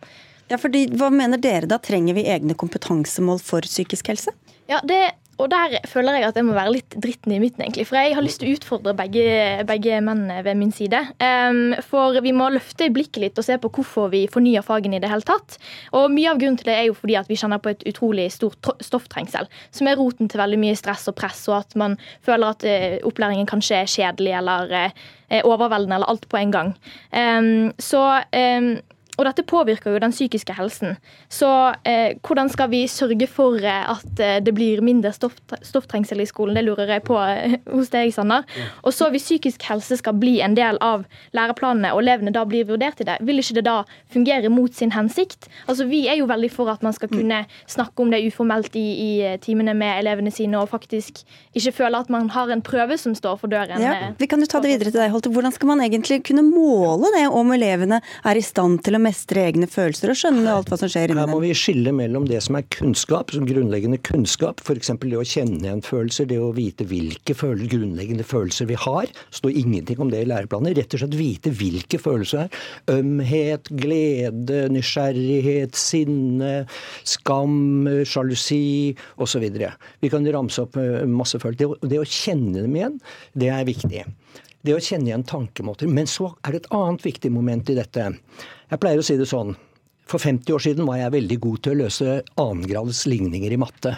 [0.49, 1.77] Ja, fordi Hva mener dere da?
[1.77, 4.33] Trenger vi egne kompetansemål for psykisk helse?
[4.67, 7.87] Ja, det og der føler jeg at jeg må være litt dritten i midten, egentlig.
[7.89, 9.25] For jeg har lyst til å utfordre begge,
[9.65, 10.99] begge mennene ved min side.
[11.17, 15.03] Um, for vi må løfte blikket litt og se på hvorfor vi fornyer fagene i
[15.03, 15.57] det hele tatt.
[15.97, 18.29] Og mye av grunnen til det er jo fordi at vi kjenner på et utrolig
[18.35, 22.53] stort stofftrengsel, som er roten til veldig mye stress og press, og at man føler
[22.53, 26.75] at uh, opplæringen kanskje er kjedelig eller uh, overveldende eller alt på en gang.
[27.09, 28.75] Um, så um,
[29.17, 30.95] og dette påvirker jo den psykiske helsen.
[31.31, 31.47] Så
[31.85, 36.27] eh, hvordan skal vi sørge for eh, at eh, det blir mindre stoff, stofftrengsel i
[36.29, 36.57] skolen?
[36.57, 38.47] Det lurer jeg på eh, hos deg, Sander.
[38.81, 41.05] Og så hvis psykisk helse skal bli en del av
[41.37, 43.75] læreplanene, og elevene da blir vurdert i det, vil ikke det da
[44.13, 45.49] fungere mot sin hensikt?
[45.67, 47.17] Altså Vi er jo veldig for at man skal mm.
[47.19, 49.11] kunne snakke om det uformelt i, i
[49.43, 51.21] timene med elevene sine, og faktisk
[51.53, 53.77] ikke føle at man har en prøve som står for døren.
[53.81, 55.29] Ja, vi kan jo ta det videre til deg, Holte.
[55.33, 59.43] Hvordan skal man egentlig kunne måle det om elevene er i stand til å mestre
[59.49, 62.39] egne følelser og skjønne alt hva som skjer inni Her må vi skille mellom det
[62.45, 64.91] som er kunnskap, som grunnleggende kunnskap, f.eks.
[65.03, 69.11] det å kjenne igjen følelser, det å vite hvilke følelser, grunnleggende følelser vi har.
[69.35, 70.73] Står ingenting om det i læreplanen.
[70.77, 72.99] Rett og slett vite hvilke følelser det er.
[72.99, 76.53] Ømhet, glede, nysgjerrighet, sinne,
[77.07, 79.45] skam, sjalusi osv.
[80.03, 81.59] Vi kan ramse opp eh, masse følelser.
[81.63, 82.99] Det, å- det å kjenne dem igjen,
[83.37, 84.03] det er viktig.
[84.63, 85.89] Det å kjenne igjen tankemåter.
[85.91, 88.05] Men så er det et annet viktig moment i dette.
[88.73, 89.51] Jeg pleier å si det sånn.
[90.09, 93.91] For 50 år siden var jeg veldig god til å løse annengrads ligninger i matte.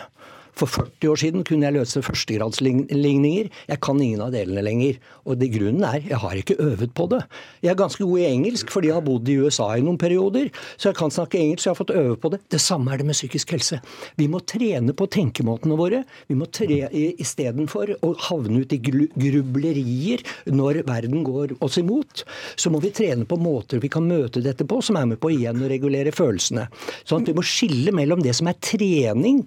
[0.55, 3.49] For 40 år siden kunne jeg løse førstegradsligninger.
[3.69, 4.99] Jeg kan ingen av delene lenger.
[5.27, 7.21] Og det grunnen er jeg har ikke øvet på det.
[7.65, 10.51] Jeg er ganske god i engelsk fordi jeg har bodd i USA i noen perioder.
[10.77, 12.41] Så jeg kan snakke engelsk, så jeg har fått øve på det.
[12.51, 13.81] Det samme er det med psykisk helse.
[14.19, 16.03] Vi må trene på tenkemåtene våre.
[16.29, 22.23] Vi må tre Istedenfor å havne ut i grublerier når verden går oss imot,
[22.59, 25.31] så må vi trene på måter vi kan møte dette på, som er med på
[25.33, 26.67] igjen å regulere følelsene.
[27.03, 29.43] Sånn at vi må skille mellom det som er trening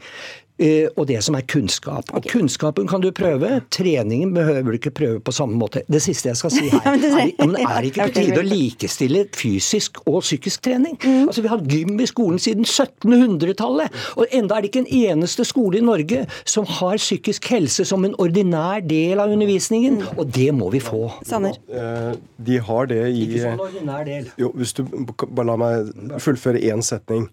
[0.97, 2.09] og det som er kunnskap.
[2.19, 5.85] Og Kunnskapen kan du prøve, treningen behøver du ikke prøve på samme måte.
[5.87, 8.47] Det siste jeg skal si her, Ja, men er, det er ikke på tide å
[8.47, 10.97] likestille fysisk og psykisk trening.
[11.05, 11.29] Mm.
[11.29, 14.91] Altså Vi har hatt gym i skolen siden 1700-tallet, og enda er det ikke en
[15.13, 20.19] eneste skole i Norge som har psykisk helse som en ordinær del av undervisningen, Mm.
[20.19, 21.07] og det må vi få.
[21.27, 21.55] Sanner.
[21.73, 22.13] Eh,
[22.45, 24.29] De har det i Ikke som en ordinær del.
[24.39, 27.29] Jo, hvis du bare la meg fullføre én setning.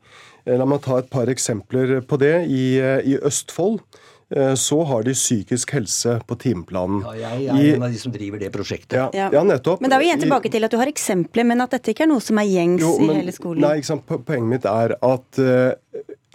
[0.45, 2.35] Eh, La meg ta et par eksempler på det.
[2.47, 3.79] I, eh, i Østfold
[4.35, 7.01] eh, så har de psykisk helse på timeplanen.
[7.05, 8.93] Ja, jeg jeg er en av de som driver det prosjektet.
[8.99, 9.29] ja, Ja.
[9.33, 9.81] ja, nettopp.
[9.81, 12.05] Men da er vi igjen tilbake til at du har eksempler, men at dette ikke
[12.05, 13.61] er noe som er gjengs Jo, i hele skolen.
[13.65, 14.05] Nei, ikke sant?
[14.05, 15.41] Poenget mitt er at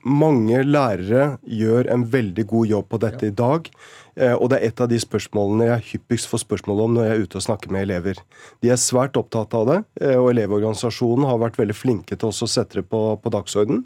[0.04, 3.68] mange lærere gjør en veldig god jobb på dette i dag.
[4.16, 7.12] eh, og det er et av de spørsmålene jeg hyppigst får spørsmål om når jeg
[7.12, 8.16] er ute og snakker med elever.
[8.62, 12.48] De er svært opptatt av det, eh, og Elevorganisasjonen har vært veldig flinke til også
[12.48, 13.84] å sette det på, på dagsorden.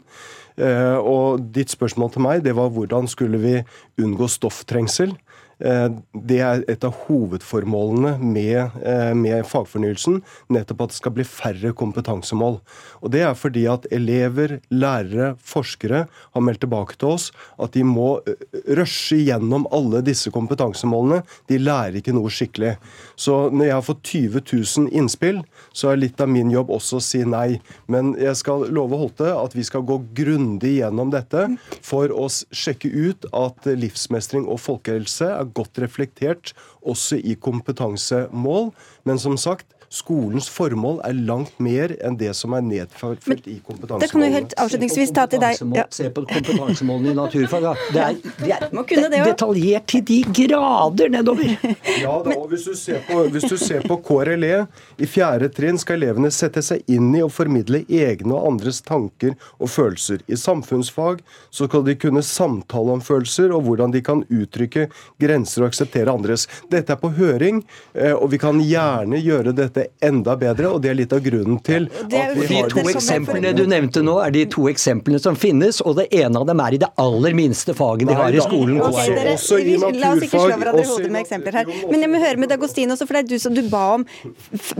[0.57, 3.55] Eh, og ditt spørsmål til meg det var hvordan skulle vi
[3.99, 5.15] unngå stofftrengsel.
[5.59, 5.89] Eh,
[6.25, 10.21] Det er et av hovedformålene med, eh, med fagfornyelsen.
[10.49, 12.61] Nettopp at det skal bli færre kompetansemål.
[13.03, 17.83] Og Det er fordi at elever, lærere, forskere har meldt tilbake til oss at de
[17.83, 18.33] må eh,
[18.75, 21.23] rushe gjennom alle disse kompetansemålene.
[21.47, 22.77] De lærer ikke noe skikkelig.
[23.15, 26.97] Så når jeg har fått 20 000 innspill, så er litt av min jobb også
[26.97, 27.61] å si nei.
[27.87, 32.89] Men jeg skal love Holte at vi skal gå grundig gjennom dette for å sjekke
[32.91, 38.71] ut at livsmestring og folkehelse er godt reflektert også i kompetansemål.
[39.05, 44.01] Men som sagt, skolens formål er langt mer enn det som er nedfelt i kompetansemålene.
[44.03, 45.61] Det kan du helt avslutningsvis ta til deg.
[45.77, 45.85] Ja.
[45.95, 47.67] Se på kompetansemålene i naturfag.
[47.95, 49.31] Det er, det er Må kunne det også.
[49.31, 51.55] detaljert til de grader nedover.
[52.01, 54.65] Ja, da, og hvis du, ser på, hvis du ser på KRLE,
[54.99, 59.35] i fjerde trinn skal elevene sette seg inn i og formidle egne og andres tanker
[59.57, 60.21] og følelser.
[60.27, 64.89] I samfunnsfag så skal de kunne samtale om følelser og hvordan de kan uttrykke
[65.21, 66.47] grenser og akseptere andres.
[66.71, 67.63] Dette er på høring,
[67.95, 71.59] eh, og vi kan gjerne gjøre dette enda bedre, og det er litt av grunnen
[71.65, 75.37] til at vi har De to eksemplene du nevnte nå, er de to eksemplene som
[75.39, 78.43] finnes, og det ene av dem er i det aller minste faget de har i
[78.43, 78.79] skolen.
[78.85, 81.71] Okay, dere, også i vi, la oss ikke slå hverandre i hodet med eksempler her.
[81.91, 84.05] Men jeg må høre med Dagostino også, for det er du som du ba om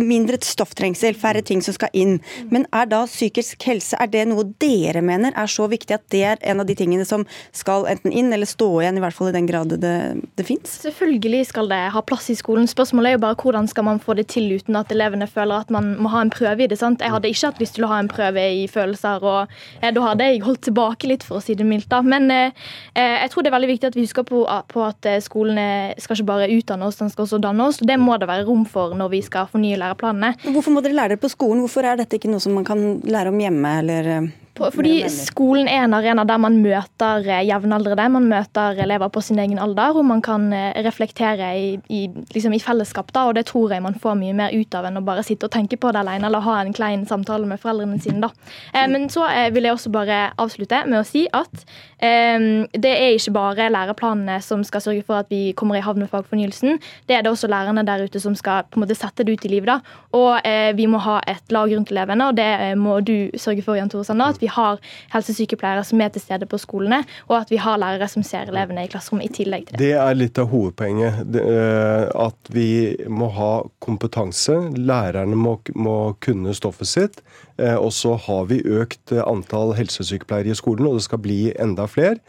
[0.02, 2.18] mindre stofftrengsel, færre ting som skal inn.
[2.54, 6.24] Men er da psykisk helse er det noe dere mener er så viktig at det
[6.34, 9.32] er en av de tingene som skal enten inn eller stå igjen, i hvert fall
[9.32, 9.96] i den grad det,
[10.38, 10.80] det fins?
[10.86, 12.70] Selvfølgelig skal det ha plass i skolen.
[12.70, 15.72] Spørsmålet er jo bare hvordan skal man få det til uten at elevene føler at
[15.74, 16.78] man må ha en prøve i det.
[16.80, 17.02] sant?
[17.02, 20.04] Jeg hadde ikke hatt lyst til å ha en prøve i følelser, og eh, da
[20.10, 21.90] hadde jeg holdt tilbake litt, for å si det mildt.
[21.92, 22.02] da.
[22.06, 22.54] Men eh,
[22.94, 26.00] eh, jeg tror det er veldig viktig at vi husker på, på at skolene eh,
[26.02, 27.82] skal ikke bare utdanne oss, den skal også danne oss.
[27.82, 30.36] Det må det være rom for når vi skal fornye læreplanene.
[30.48, 31.66] Hvorfor må dere lære det på skolen?
[31.66, 35.02] Hvorfor er dette ikke noe som man kan lære om hjemme, eller eh, På- Fordi
[35.12, 38.06] skolen er en arena der man møter eh, jevnaldrende.
[38.14, 42.54] Man møter elever på sin egen alder, og man kan eh, reflektere i, i, liksom
[42.56, 43.12] i fellesskap.
[43.12, 45.50] da, og Det tror jeg man får mye mer ut av enn å bare sitte
[45.50, 48.22] og tenke på det alene eller ha en klein samtale med foreldrene sine.
[48.22, 48.30] da.
[48.74, 51.66] Eh, men så eh, vil jeg også bare avslutte med å si at
[52.02, 56.10] det er ikke bare læreplanene som skal sørge for at vi kommer i havn med
[56.12, 56.80] fagfornyelsen.
[57.08, 59.46] Det er det også lærerne der ute som skal på en måte sette det ut
[59.48, 59.86] i livet.
[60.16, 63.64] Og eh, vi må ha et lag rundt elevene, og det eh, må du sørge
[63.66, 64.36] for, Jan Tore Sander.
[64.36, 64.80] At vi har
[65.14, 68.86] helsesykepleiere som er til stede på skolene, og at vi har lærere som ser elevene
[68.86, 69.84] i klasserommet i tillegg til det.
[69.86, 71.24] Det er litt av hovedpoenget.
[71.42, 73.52] Eh, At vi må ha
[73.84, 74.56] kompetanse.
[74.76, 77.22] Lærerne må kunne stoffet sitt.
[77.58, 81.40] Eh, Og så har vi økt eh, antall helsesykepleiere i skolen, og det skal bli
[81.60, 82.20] enda flere.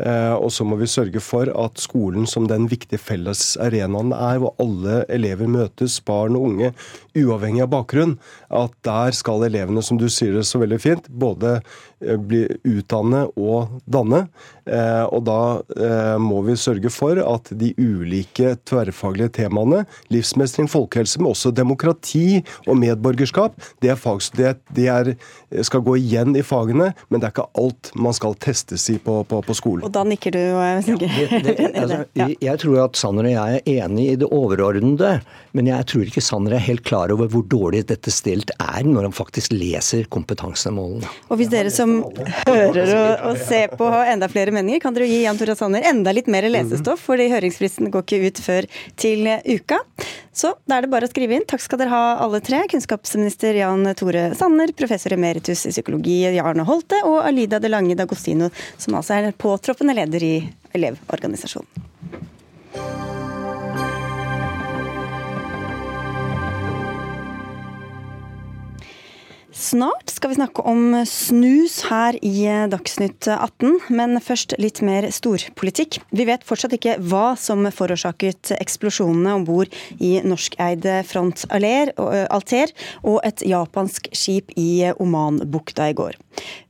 [0.00, 4.54] Eh, og så må vi sørge for at skolen som den viktige fellesarenaen er, hvor
[4.62, 6.72] alle elever møtes, barn og unge,
[7.18, 8.16] uavhengig av bakgrunn,
[8.48, 11.58] at der skal elevene, som du sier det så veldig fint, både
[12.00, 14.24] bli utdanne og danne.
[14.70, 19.82] Eh, og da må vi sørge for at de ulike tverrfaglige temaene,
[20.12, 25.12] livsmestring, folkehelse, men også demokrati og medborgerskap, det, er fag, det, det er,
[25.66, 29.20] skal gå igjen i fagene, men det er ikke alt man skal testes i på,
[29.28, 29.84] på, på skolen.
[29.86, 30.40] Og da nikker du,
[30.84, 31.04] Sigurd.
[31.10, 35.12] Ja, altså, jeg, jeg tror at Sanner og jeg er enig i det overordnede,
[35.56, 39.08] men jeg tror ikke Sanner er helt klar over hvor dårlig dette stilt er når
[39.08, 41.08] han faktisk leser kompetansemålene.
[41.30, 41.89] Og hvis dere som
[42.46, 45.86] hører og, og ser på har enda flere meninger, kan dere gi Jan Tore Sanner
[45.90, 48.68] enda litt mer lesestoff, fordi høringsfristen går ikke ut før
[49.00, 49.80] til uka.
[50.32, 51.46] Så da er det bare å skrive inn.
[51.48, 52.62] Takk skal dere ha alle tre.
[52.70, 58.50] Kunnskapsminister Jan Tore Sanner, professor emeritus i psykologi Jarne Holte og Alida de Lange Dagostino,
[58.78, 60.34] som altså er påtroppende leder i
[60.76, 61.88] Elevorganisasjonen.
[69.60, 75.98] Snart skal vi snakke om snus her i Dagsnytt 18, men først litt mer storpolitikk.
[76.16, 79.68] Vi vet fortsatt ikke hva som forårsaket eksplosjonene om bord
[80.00, 82.72] i norskeide Front Alter
[83.04, 86.16] og et japansk skip i Omanbukta i går.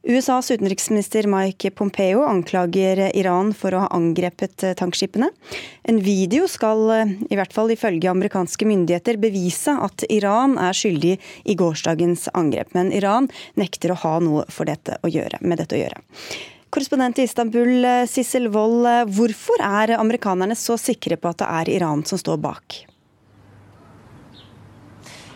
[0.02, 5.28] USAs utenriksminister Mike Pompeo anklager Iran for å ha angrepet tankskipene.
[5.86, 6.88] En video skal,
[7.28, 12.72] i hvert fall ifølge amerikanske myndigheter, bevise at Iran er skyldig i gårsdagens angrep.
[12.80, 13.28] Men Iran
[13.60, 16.00] nekter å ha noe dette gjøre, med dette å gjøre.
[16.70, 18.86] Korrespondent i Istanbul, Sissel Wold.
[19.16, 22.84] Hvorfor er amerikanerne så sikre på at det er Iran som står bak?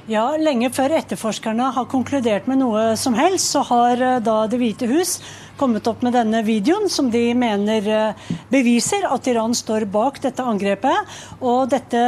[0.04, 4.58] Ja, Lenge før etterforskerne har konkludert med noe som helst, så har eh, da Det
[4.60, 5.16] hvite hus
[5.56, 10.44] kommet opp med denne videoen, som de mener eh, beviser at Iran står bak dette
[10.44, 11.16] angrepet.
[11.40, 12.00] Og dette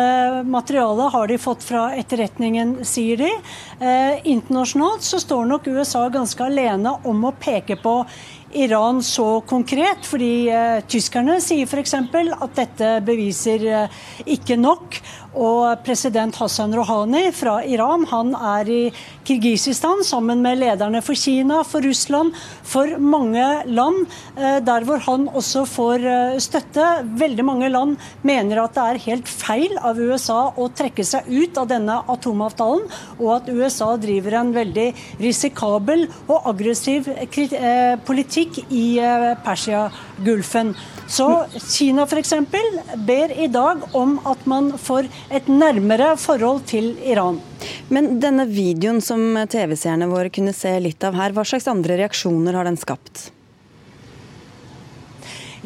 [0.46, 3.32] materialet har de fått fra etterretningen, sier de.
[3.80, 8.00] Eh, internasjonalt så står nok USA ganske alene om å peke på
[8.56, 11.94] Iran så konkret, fordi eh, tyskerne sier f.eks.
[11.98, 13.96] at dette beviser eh,
[14.36, 15.00] ikke nok.
[15.36, 18.80] Og president Hassan Rouhani fra Iran han er i
[19.26, 22.32] Kirgisistan sammen med lederne for Kina, for Russland,
[22.64, 26.86] for mange land, eh, der hvor han også får eh, støtte.
[27.20, 31.60] Veldig mange land mener at det er helt feil av USA å trekke seg ut
[31.60, 32.88] av denne atomavtalen,
[33.20, 34.88] og at USA driver en veldig
[35.20, 38.86] risikabel og aggressiv eh, politikk i
[39.44, 40.72] Persia-Gulfen.
[41.06, 41.28] Så
[41.70, 42.32] Kina f.eks.
[43.06, 47.40] ber i dag om at man får et nærmere forhold til Iran.
[47.88, 52.56] Men denne videoen som TV-seerne våre kunne se litt av her, hva slags andre reaksjoner
[52.56, 53.30] har den skapt?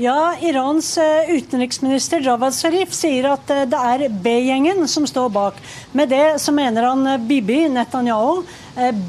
[0.00, 5.58] Ja, Irans eh, utenriksminister Javad Zarif sier at eh, det er B-gjengen som står bak.
[5.92, 8.44] Med det så mener han eh, Bibi Netanyahu,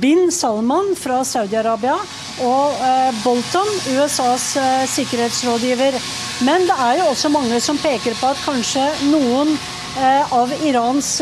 [0.02, 1.94] bin Salman fra Saudi-Arabia
[2.44, 2.80] og
[3.22, 4.48] Bolton, USAs
[4.92, 5.96] sikkerhetsrådgiver.
[6.44, 8.84] Men det er jo også mange som peker på at kanskje
[9.14, 9.54] noen
[10.32, 11.17] av Irans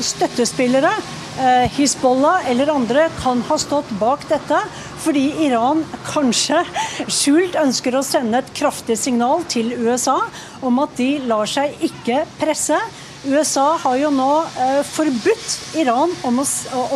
[0.00, 0.92] støttespillere
[1.38, 4.56] Eh, Hizbollah eller andre kan ha stått bak dette,
[5.04, 6.62] fordi Iran kanskje
[7.12, 10.16] skjult ønsker å sende et kraftig signal til USA
[10.64, 12.78] om at de lar seg ikke presse.
[13.26, 14.30] USA har jo nå
[14.64, 16.46] eh, forbudt Iran om å,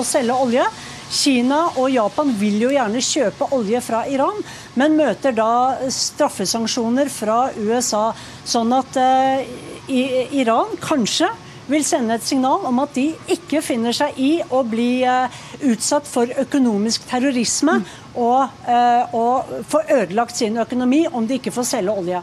[0.00, 0.64] å selge olje.
[1.10, 4.40] Kina og Japan vil jo gjerne kjøpe olje fra Iran,
[4.78, 5.52] men møter da
[5.84, 8.06] straffesanksjoner fra USA.
[8.46, 8.96] Sånn at
[9.90, 11.28] eh, Iran kanskje
[11.70, 16.08] vil sende et signal om at de ikke finner seg i å bli eh, utsatt
[16.08, 17.78] for økonomisk terrorisme
[18.18, 22.22] og, eh, og få ødelagt sin økonomi om de ikke får selge olje.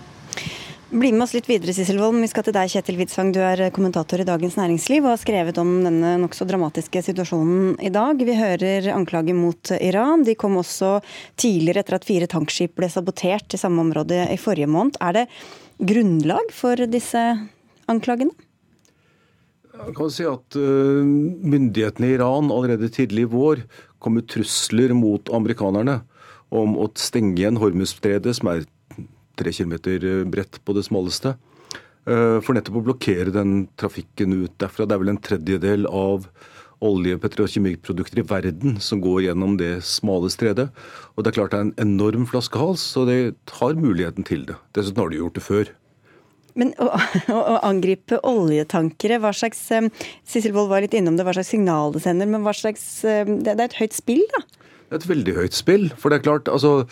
[0.87, 2.15] Bli med oss litt videre, Sissel Wold.
[2.23, 3.33] Vi skal til deg, Kjetil Widsvang.
[3.35, 7.91] Du er kommentator i Dagens Næringsliv og har skrevet om denne nokså dramatiske situasjonen i
[7.91, 8.23] dag.
[8.23, 10.23] Vi hører anklager mot Iran.
[10.23, 11.01] De kom også
[11.35, 14.95] tidligere etter at fire tankskip ble sabotert i samme område i forrige måned.
[15.03, 15.27] Er det
[15.91, 17.25] grunnlag for disse
[17.91, 18.35] anklagene?
[19.77, 23.61] Jeg kan si at uh, Myndighetene i Iran allerede tidlig i vår
[24.01, 25.99] kom med trusler mot amerikanerne
[26.53, 28.65] om å stenge igjen Hormuzstredet, som er
[29.37, 31.33] tre kilometer eh, bredt på det smaleste,
[32.07, 34.87] uh, for nettopp å blokkere den trafikken ut derfra.
[34.87, 36.29] Det er vel en tredjedel av
[36.87, 40.69] olje-, og petrokjemikprodukter i verden som går gjennom det smale stredet.
[41.15, 43.19] Og det er klart det er en enorm flaskehals, så de
[43.59, 44.57] har muligheten til det.
[44.77, 45.75] Dessuten har de gjort det før.
[46.57, 46.89] Men å,
[47.33, 49.61] å, angripe oljetankere, hva slags
[50.27, 53.53] Sissel Wold var litt innom det, hva slags signal det sender, men hva slags Det
[53.53, 54.45] er et høyt spill, da?
[54.95, 55.87] et veldig høyt spill.
[55.99, 56.87] For det er klart, altså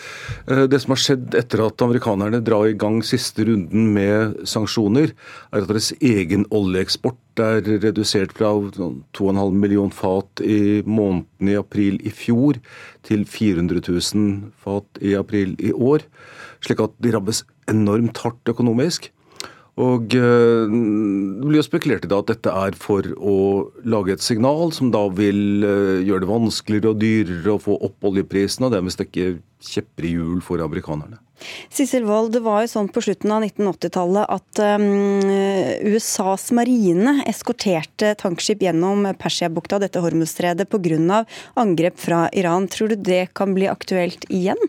[0.49, 5.13] eh, Det som har skjedd etter at amerikanerne drar i gang siste runden med sanksjoner,
[5.51, 11.99] er at deres egen oljeeksport er redusert fra 2,5 million fat i måneden i april
[12.04, 12.60] i fjor
[13.06, 16.07] til 400 000 fat i april i år.
[16.63, 19.11] Slik at de rammes enormt hardt økonomisk.
[19.82, 23.36] Og eh, Det blir jo spekulert i da at dette er for å
[23.84, 28.07] lage et signal som da vil eh, gjøre det vanskeligere og dyrere å få opp
[28.07, 31.19] oljeprisen, og dermed stikke kjepper i hjul for amerikanerne.
[31.73, 34.86] Sissel Wold, det var jo sånn på slutten av 1980-tallet at um,
[35.91, 41.26] USAs marine eskorterte tankskip gjennom Persiabukta, dette Hormuzstredet, pga.
[41.59, 42.69] angrep fra Iran.
[42.71, 44.61] Tror du det kan bli aktuelt igjen?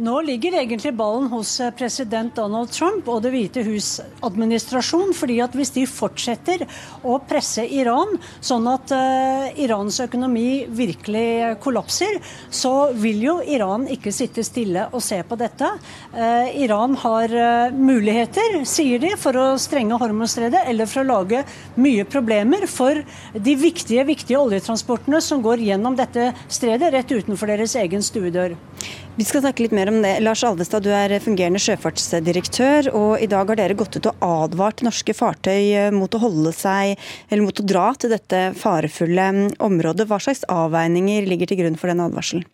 [0.00, 5.12] Nå ligger egentlig ballen hos eh, president Donald Trump og Det hvite hus administrasjon.
[5.12, 6.64] fordi at hvis de fortsetter
[7.04, 12.16] å presse Iran, sånn at uh, Irans økonomi virkelig kollapser,
[12.50, 15.68] så vil jo Iran ikke sitte stille og se på dette.
[16.14, 21.44] Uh, Iran har uh, muligheter, sier de, for å strenge Hormuzstredet eller for å lage
[21.76, 23.02] mye problemer for
[23.34, 28.56] de viktige, viktige oljetransportene som går gjennom dette stredet rett utenfor deres egen stuedør.
[29.12, 30.14] Vi skal snakke litt mer om det.
[30.24, 32.86] Lars Alvestad, du er fungerende sjøfartsdirektør.
[32.96, 36.54] og I dag har dere gått ut og advart norske fartøy eh, mot å holde
[36.56, 36.96] seg,
[37.28, 39.28] eller mot å dra til dette farefulle
[39.60, 40.08] området.
[40.08, 42.48] Hva slags avveininger ligger til grunn for den advarselen?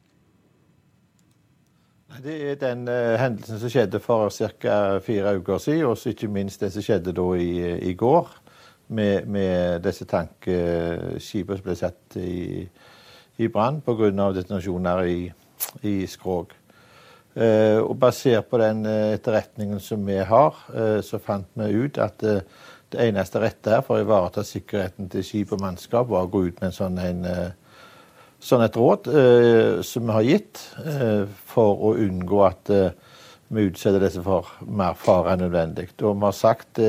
[2.27, 4.99] Det er den uh, hendelsen som skjedde for ca.
[4.99, 7.51] fire uker siden, og ikke minst det som skjedde i,
[7.87, 8.35] i går.
[8.89, 12.65] Med, med, disse tankskipene som ble satt i,
[13.39, 14.33] i brann pga.
[14.35, 15.21] detonasjoner i
[15.83, 16.55] i skrog.
[17.39, 22.01] Eh, og Basert på den eh, etterretningen som vi har, eh, så fant vi ut
[22.03, 26.33] at det eneste rette her for å ivareta sikkerheten til skip og mannskap, var å
[26.33, 27.27] gå ut med en sånn, en,
[28.41, 29.11] sånn et råd
[29.85, 30.63] som vi har gitt,
[31.53, 32.73] for å unngå at
[33.53, 35.91] vi utsetter disse for mer fare enn nødvendig.
[36.01, 36.81] Og vi har sagt,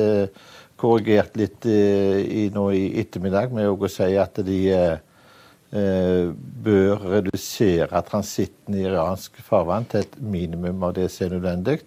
[0.79, 4.61] korrigert litt i, nå i ettermiddag med å si at de
[5.71, 11.77] bør redusere transitten i iransk farvann til et minimum av det som er nødvendig.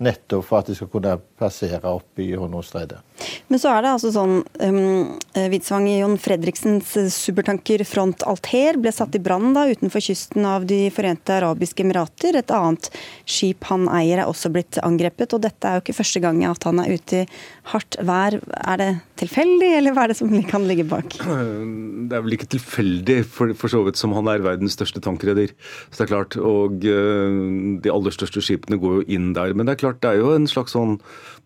[0.00, 3.02] Nettopp for at de skal kunne passere opp i Hormuzstredet.
[3.48, 9.16] Men så er det altså sånn um, i Jon Fredriksens supertanker Front Alter ble satt
[9.16, 12.36] i brann utenfor kysten av De forente arabiske emirater.
[12.36, 12.90] Et annet
[13.24, 15.34] skip han eier er også blitt angrepet.
[15.36, 17.26] Og dette er jo ikke første gang at han er ute i
[17.72, 18.38] hardt vær.
[18.56, 18.90] Er det
[19.20, 21.16] tilfeldig, eller hva er det som kan ligge bak?
[22.06, 25.50] Det er vel ikke tilfeldig, for, for så vidt som han er verdens største tankreder.
[25.90, 29.56] Så det er klart, Og uh, de aller største skipene går jo inn der.
[29.56, 30.98] Men det er klart, det er jo en slags sånn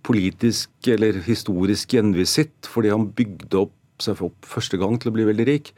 [0.07, 5.27] politisk eller historisk gjenvisitt, fordi han bygde opp seg opp første gang til å bli
[5.29, 5.75] veldig rik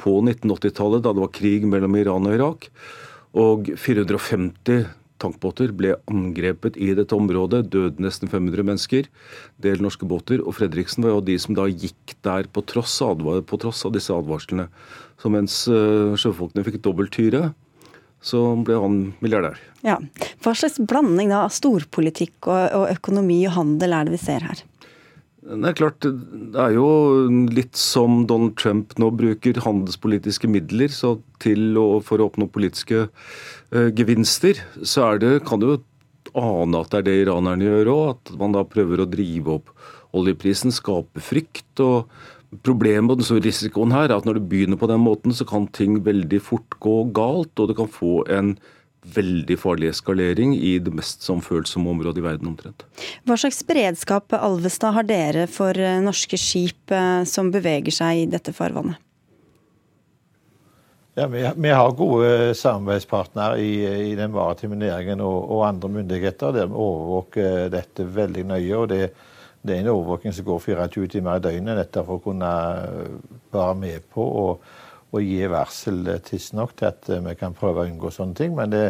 [0.00, 2.68] på 1980-tallet, da det var krig mellom Iran og Irak.
[3.38, 4.90] Og 450
[5.22, 7.64] tankbåter ble angrepet i dette området.
[7.72, 9.08] Døde nesten 500 mennesker.
[9.62, 10.42] Del norske båter.
[10.42, 14.14] Og Fredriksen var jo de som da gikk der på tross, på tross av disse
[14.14, 14.68] advarslene.
[15.22, 17.52] Så mens uh, sjøfolkene fikk dobbelt hyre,
[18.22, 19.58] så ble han milliardær.
[19.82, 19.98] Ja.
[20.42, 24.46] Hva slags blanding da av storpolitikk og, og økonomi og handel er det vi ser
[24.46, 24.62] her?
[25.42, 26.86] Det er klart, det er jo
[27.50, 30.92] litt som Donald Trump nå bruker handelspolitiske midler
[31.42, 34.60] til å, for å oppnå politiske uh, gevinster.
[34.86, 35.80] Så er det, kan du jo
[36.38, 38.04] ane at det er det iranerne gjør òg.
[38.14, 39.74] At man da prøver å drive opp
[40.14, 41.72] oljeprisen, skape frykt.
[41.82, 42.06] og
[42.60, 45.70] Problemet og den risikoen her er at når du begynner på den måten, så kan
[45.72, 48.56] ting veldig fort gå galt, og du kan få en
[49.02, 52.84] veldig farlig eskalering i det mest samfølsomme området i verden omtrent.
[53.26, 58.28] Hva slags beredskap Alvestad har dere for eh, norske skip eh, som beveger seg i
[58.30, 59.00] dette farvannet?
[61.18, 63.72] Ja, vi, vi, har gode samarbeidspartnere i,
[64.12, 66.54] i den maritime næringen og, og, andre myndigheter.
[66.56, 68.76] Der vi overvåker dette veldig nøye.
[68.78, 69.02] og det
[69.62, 72.48] det er en overvåking som går 24 timer i døgnet, nettopp for å kunne
[72.82, 74.46] eh, være med på å,
[75.12, 78.56] og gi varsel tidsnok til at eh, vi kan prøve å unngå sånne ting.
[78.58, 78.82] Men det,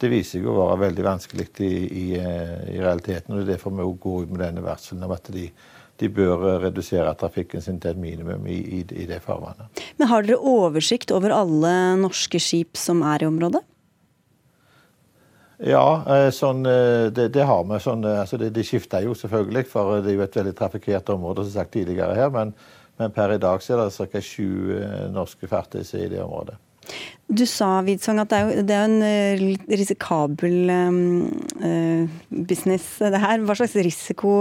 [0.00, 3.34] det viser seg å være veldig vanskelig i, i, eh, i, realiteten.
[3.34, 5.48] og Det er derfor vi går ut med denne varselen om at de,
[6.00, 9.82] de bør redusere trafikken sin til et minimum i, i, i det farvannet.
[9.98, 11.74] Men Har dere oversikt over alle
[12.04, 13.64] norske skip som er i området?
[15.60, 17.78] Ja, eh, sånn, eh, det, det, har vi.
[17.84, 21.12] Sånn, eh, altså det, det, skifter jo selvfølgelig, for det er jo et veldig trafikkert
[21.12, 22.32] område, som sagt tidligere her.
[22.32, 22.54] Men,
[23.00, 24.24] men per i dag så er det ca.
[24.24, 24.80] sju
[25.12, 26.56] norske fartøy i det området.
[27.28, 31.28] Du sa Widsong, at det er, jo, det er en risikabel um,
[32.48, 33.44] business, det her.
[33.44, 34.34] Hva slags risiko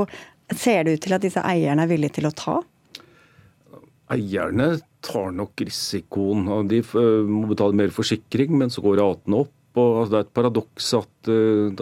[0.56, 2.58] ser det ut til at disse eierne er villige til å ta?
[4.16, 4.72] Eierne
[5.06, 6.48] tar nok risikoen.
[6.72, 6.82] De
[7.28, 9.54] må betale mer forsikring, men så går ratene opp.
[9.80, 11.32] Og altså, Det er et paradoks at,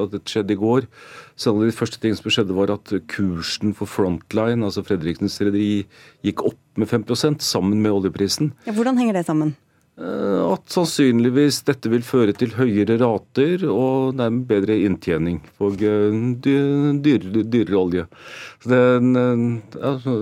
[0.06, 0.88] at det skjedde i går.
[1.36, 5.40] Så en av de første tingene som skjedde var at kursen for Frontline, altså Fredriksens
[5.44, 5.86] rederi,
[6.26, 8.54] gikk opp med 5% sammen med oljeprisen.
[8.68, 9.58] Ja, hvordan henger det sammen?
[9.98, 16.94] Eh, at sannsynligvis dette vil føre til høyere rater og dermed bedre inntjening for dyrere,
[17.02, 18.04] dyrere olje.
[18.62, 18.82] Så det
[19.82, 20.14] altså,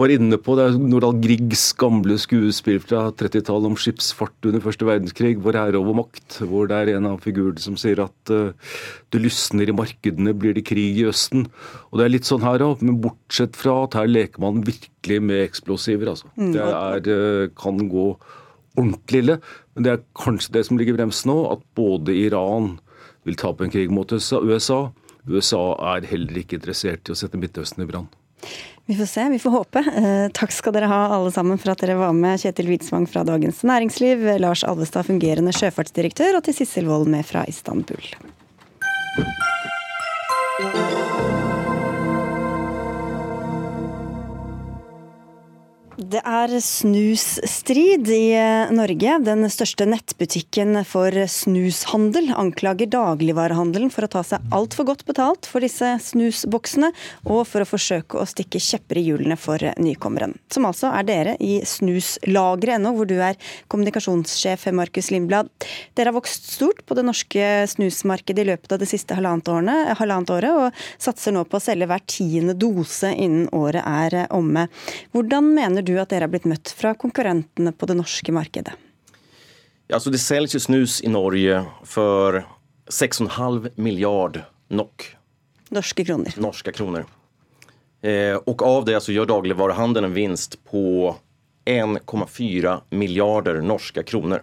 [0.00, 4.86] var inne på det er Nordahl Griegs gamle skuespill fra 30-tallet om skipsfart under første
[4.88, 8.52] verdenskrig, hvor ære over makt, hvor det er en av figurene som sier at uh,
[9.12, 11.46] det lysner i markedene, blir det krig i Østen.
[11.90, 15.20] Og det er litt sånn her òg, men bortsett fra at her leker man virkelig
[15.26, 16.30] med eksplosiver, altså.
[16.40, 16.52] Mm.
[16.56, 18.06] Det er, uh, kan gå
[18.78, 19.40] ordentlig ille.
[19.74, 22.78] Men det er kanskje det som ligger i bremsen nå, at både Iran
[23.28, 24.86] vil tape en krig mot USA.
[25.28, 28.08] USA er heller ikke interessert i å sette Midtøsten i brann.
[28.90, 29.78] Vi får se, vi får håpe.
[29.78, 32.40] Eh, takk skal dere ha alle sammen for at dere var med.
[32.42, 37.46] Kjetil Widsvang fra Dagens Næringsliv, Lars Alvestad, fungerende sjøfartsdirektør, og til Sissel Wold med fra
[37.46, 38.02] Istanbul.
[46.00, 49.18] Det er snusstrid i eh, Norge.
[49.20, 55.60] Den største nettbutikken for snushandel anklager dagligvarehandelen for å ta seg altfor godt betalt for
[55.60, 56.88] disse snusboksene,
[57.28, 60.32] og for å forsøke å stikke kjepper i hjulene for nykommeren.
[60.48, 63.36] Som altså er dere i snuslageret.no, hvor du er
[63.68, 65.52] kommunikasjonssjef Markus Lindblad.
[65.92, 69.76] Dere har vokst stort på det norske snusmarkedet i løpet av det siste halvannet, årene,
[70.00, 74.64] halvannet året, og satser nå på å selge hver tiende dose innen året er omme.
[75.12, 78.76] Hvordan mener du du at dere har blitt møtt fra konkurrentene på det norske markedet?
[79.90, 82.44] Ja, altså det selges jo snus i Norge for
[82.90, 84.38] 6,5 milliard
[84.70, 85.08] NOK.
[85.74, 86.36] Norske kroner.
[86.38, 87.08] Norske kroner.
[88.02, 91.10] Eh, og av det så gjør dagligvarehandelen en vinst på
[91.68, 94.42] 1,4 milliarder norske kroner.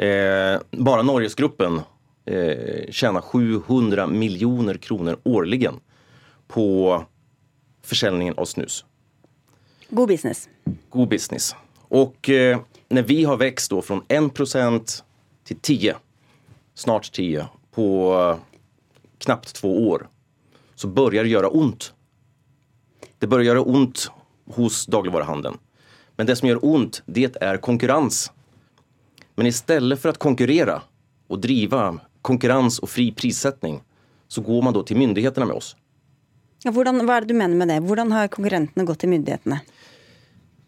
[0.00, 1.82] Eh, bare Norgesgruppen
[2.26, 5.68] eh, tjener 700 millioner kroner årlig
[6.48, 6.66] på
[7.84, 8.84] forsäljningen av snus.
[9.90, 10.48] God business.
[10.90, 11.54] God business.
[11.88, 15.02] Och eh, när vi har växt då från 1%
[15.44, 15.96] till 10,
[16.74, 18.36] snart 10, på eh,
[19.18, 20.08] knappt två år,
[20.74, 21.92] så börjar det göra ont.
[23.18, 24.10] Det börjar göra ont
[24.50, 25.58] hos dagligvaruhandeln.
[26.16, 28.32] Men det som gör ont, det är konkurrens.
[29.34, 30.82] Men istället för att konkurrera
[31.26, 33.82] och driva konkurrens och fri prissättning
[34.28, 35.76] så går man då till myndigheterna med oss.
[36.62, 37.78] Ja, hvordan, hva er det du mener med det?
[37.88, 39.62] Hvordan har konkurrentene gått til myndighetene?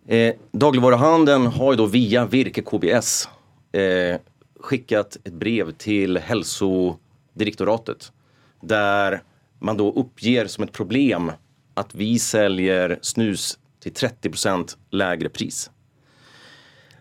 [0.07, 3.29] Eh, dagligvaruhandeln har då via Virke KBS
[3.73, 4.21] eh,
[4.61, 8.13] skickat ett brev till hälsodirektoratet
[8.61, 9.23] där
[9.59, 11.33] man då uppger som ett problem
[11.75, 15.71] att vi säljer snus till 30% lägre pris.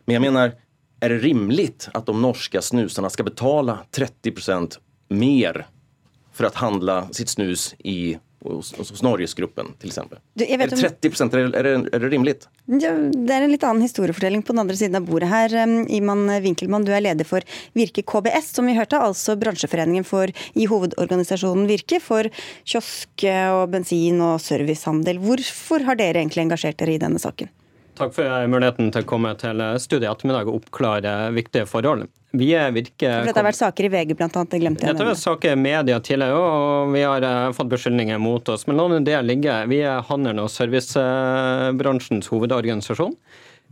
[0.05, 0.51] Men jag menar,
[0.99, 4.77] är det rimligt att de norska snusarna ska betala 30%
[5.09, 5.67] mer
[6.33, 10.19] för att handla sitt snus i hos, hos Norgesgruppen til eksempel.
[10.41, 11.53] er det 30 om...
[11.53, 12.35] er, det, er det rimelig?
[12.81, 15.55] Ja, det er en litt annen historiefortelling på den andre siden av bordet her.
[15.93, 17.45] Iman Winkelmann, du er leder for
[17.77, 22.29] Virke KBS, som vi hørte, altså bransjeforeningen for, i hovedorganisasjonen Virke for
[22.65, 25.21] kiosk og bensin og servicehandel.
[25.21, 27.51] Hvorfor har dere egentlig engasjert dere i denne saken?
[28.01, 32.07] Takk for muligheten til å komme til studiet i ettermiddag og oppklare viktige forhold.
[32.31, 33.19] Vi virker...
[33.19, 34.29] For dette har vært saker i VG bl.a.
[34.31, 34.93] Det glemte jeg.
[34.93, 38.63] Dette har vært saker i media tidligere og vi har eh, fått beskyldninger mot oss.
[38.67, 39.57] Men la det ligge.
[39.67, 43.17] Vi er handel- og servicebransjens hovedorganisasjon.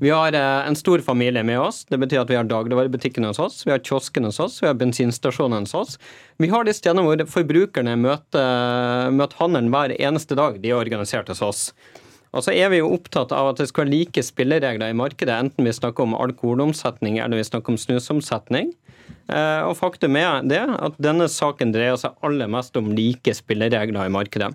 [0.04, 1.86] Vi har eh, en stor familie med oss.
[1.88, 4.78] Det betyr at vi har dagligvarebutikken hos oss, vi har kiosken hos oss, vi har
[4.80, 5.98] bensinstasjonen hos oss.
[6.40, 10.60] Vi har de stedene hvor forbrukerne møter, møter handelen hver eneste dag.
[10.60, 11.64] De er organisert hos oss.
[12.30, 15.34] Og så er vi jo opptatt av at det skal være like spilleregler i markedet,
[15.34, 18.74] enten vi snakker om alkoholomsetning eller vi snakker om snusomsetning.
[19.30, 24.06] Eh, og faktum er det at denne saken dreier seg aller mest om like spilleregler
[24.06, 24.52] i markedet.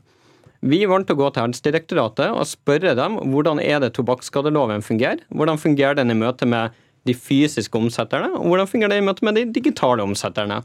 [0.64, 5.20] Vi valgte å gå til Helsedirektoratet og spørre dem hvordan er det tobakksskadeloven fungerer.
[5.28, 6.72] Hvordan fungerer den i møte med
[7.04, 10.62] de fysiske omsetterne, og hvordan fungerer den i møte med de digitale omsetterne.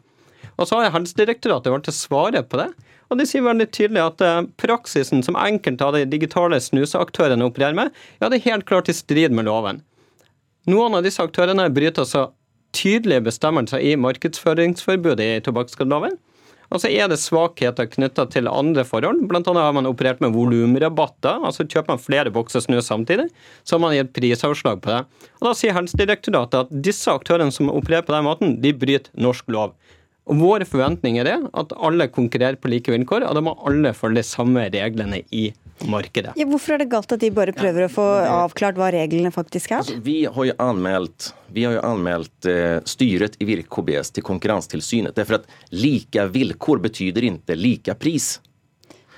[0.55, 2.69] Og så har Helsedirektoratet valgt å svare på det.
[3.09, 7.77] Og de sier veldig tydelig at eh, praksisen som enkelte av de digitale snuseaktørene opererer
[7.77, 9.81] med, ja, det er helt klart i strid med loven.
[10.69, 12.27] Noen av disse aktørene bryter så
[12.75, 16.19] tydelige bestemmelser i markedsføringsforbudet i tobakksskadeloven.
[16.69, 19.23] Og så er det svakheter knytta til andre forhold.
[19.29, 21.41] Blant annet har man operert med volumrabatter.
[21.41, 23.25] altså Kjøper man flere bokser snus samtidig,
[23.63, 24.99] så har man gitt prisavslag på det.
[25.39, 29.49] Og Da sier Helsedirektoratet at disse aktørene som opererer på den måten, de bryter norsk
[29.49, 29.73] lov.
[30.29, 34.21] Og Våre forventninger er at alle konkurrerer på like vilkår, og da må alle følge
[34.21, 35.49] de samme reglene i
[35.89, 36.35] markedet.
[36.37, 39.71] Ja, hvorfor er det galt at de bare prøver å få avklart hva reglene faktisk
[39.71, 39.81] er?
[39.81, 44.25] Altså, vi har jo anmeldt, vi har jo anmeldt eh, styret i Virke KBS til
[44.27, 45.15] Konkurransetilsynet.
[45.17, 48.35] Derfor at like vilkår betyder ikke like pris.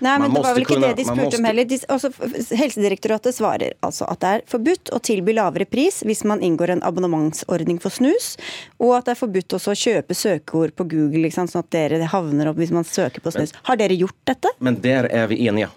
[0.02, 1.66] Nei, men det var vel ikke kunne, det de spurte måste- om heller.
[1.70, 2.10] De, også,
[2.58, 6.82] helsedirektoratet svarer altså at det er forbudt å tilby lavere pris hvis man inngår en
[6.88, 8.34] abonnementsordning for snus,
[8.82, 12.02] og at det er forbudt også å kjøpe søkeord på Google, liksom, sånn at dere
[12.12, 13.54] havner opp hvis man søker på snus.
[13.70, 14.50] Har dere gjort dette?
[14.60, 15.70] Men der er vi enige.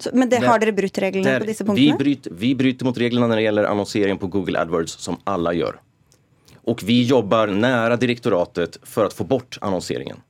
[0.00, 1.98] Så, men det, Der- har dere brutt reglene Der, på disse vi, punktene?
[1.98, 5.78] bryter, vi bryter mot reglene når det gjelder annonsering på Google AdWords, som alle gjør.
[6.68, 10.20] Og vi jobber nære direktoratet for å få bort annonseringen.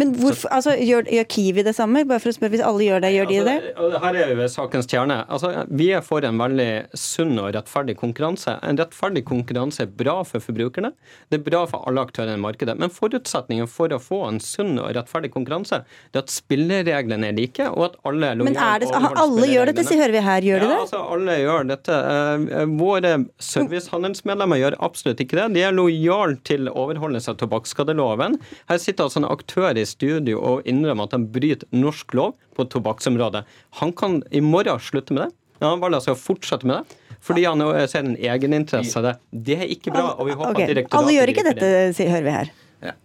[0.00, 2.02] Men hvorfor, altså, gjør, gjør Kiwi det samme?
[2.08, 3.56] Bare for å spørre, Hvis alle gjør det, gjør de det?
[3.74, 5.18] Altså, her er jo sakens kjerne.
[5.32, 6.68] Altså, vi er for en veldig
[6.98, 8.56] sunn og rettferdig konkurranse.
[8.66, 10.92] En rettferdig konkurranse er bra for forbrukerne.
[11.30, 12.76] Det er bra for alle aktørene i markedet.
[12.80, 17.38] Men forutsetningen for å få en sunn og rettferdig konkurranse, det er at spillereglene er
[17.38, 20.48] like, og at alle er Men er det, alle gjør dette, så hører vi her.
[20.50, 20.80] Gjør de ja, det?
[20.88, 22.00] altså alle gjør dette.
[22.14, 25.48] Eh, Våre servicehandelsmedlemmer gjør absolutt ikke det.
[25.54, 28.40] De er lojale til overholdelse av tobakksskadeloven.
[28.70, 32.66] Her sitter altså en aktør i studio og innrømme at han bryter norsk lov på
[32.72, 33.44] tobakksområdet.
[33.80, 35.30] Han kan i morgen slutte med det.
[35.60, 37.00] Ja, han valgte altså å fortsette med det.
[37.24, 39.14] Fordi han ser en egeninteresse av det.
[39.48, 40.10] Det er ikke bra.
[40.18, 40.82] og vi håper okay.
[40.84, 41.70] at Alle gjør ikke dette,
[42.10, 42.50] hører vi her.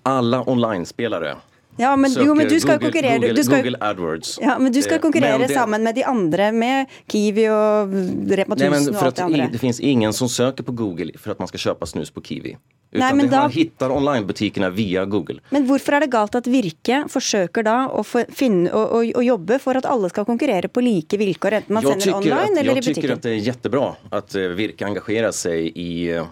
[0.09, 1.37] Alle online-spillere
[1.79, 4.33] Ja, men, jo, men du skal Google, konkurrere Google, du skal, Google AdWords.
[4.43, 7.93] ja, men du skal konkurrere det- sammen med de andre, med Kiwi og
[8.35, 9.45] Rema 1000 Nej, og alt det andre.
[9.47, 12.21] i, det finnes ingen som søker på Google for at man skal kjøpe snus på
[12.21, 12.57] Kiwi.
[12.91, 15.39] Utan Nej, men det, man da- hittar onlinebutikerna via Google.
[15.53, 18.01] Men hvorfor er det galt at Virke forsøker da å,
[18.33, 21.85] finne, å, å, å jobbe for at alle skal konkurrere på like vilkår, enten man
[21.85, 23.03] jeg sender online at, eller i butikken?
[23.05, 26.25] Jeg syns det er kjempebra att eh, Virke engasjerer seg i eh,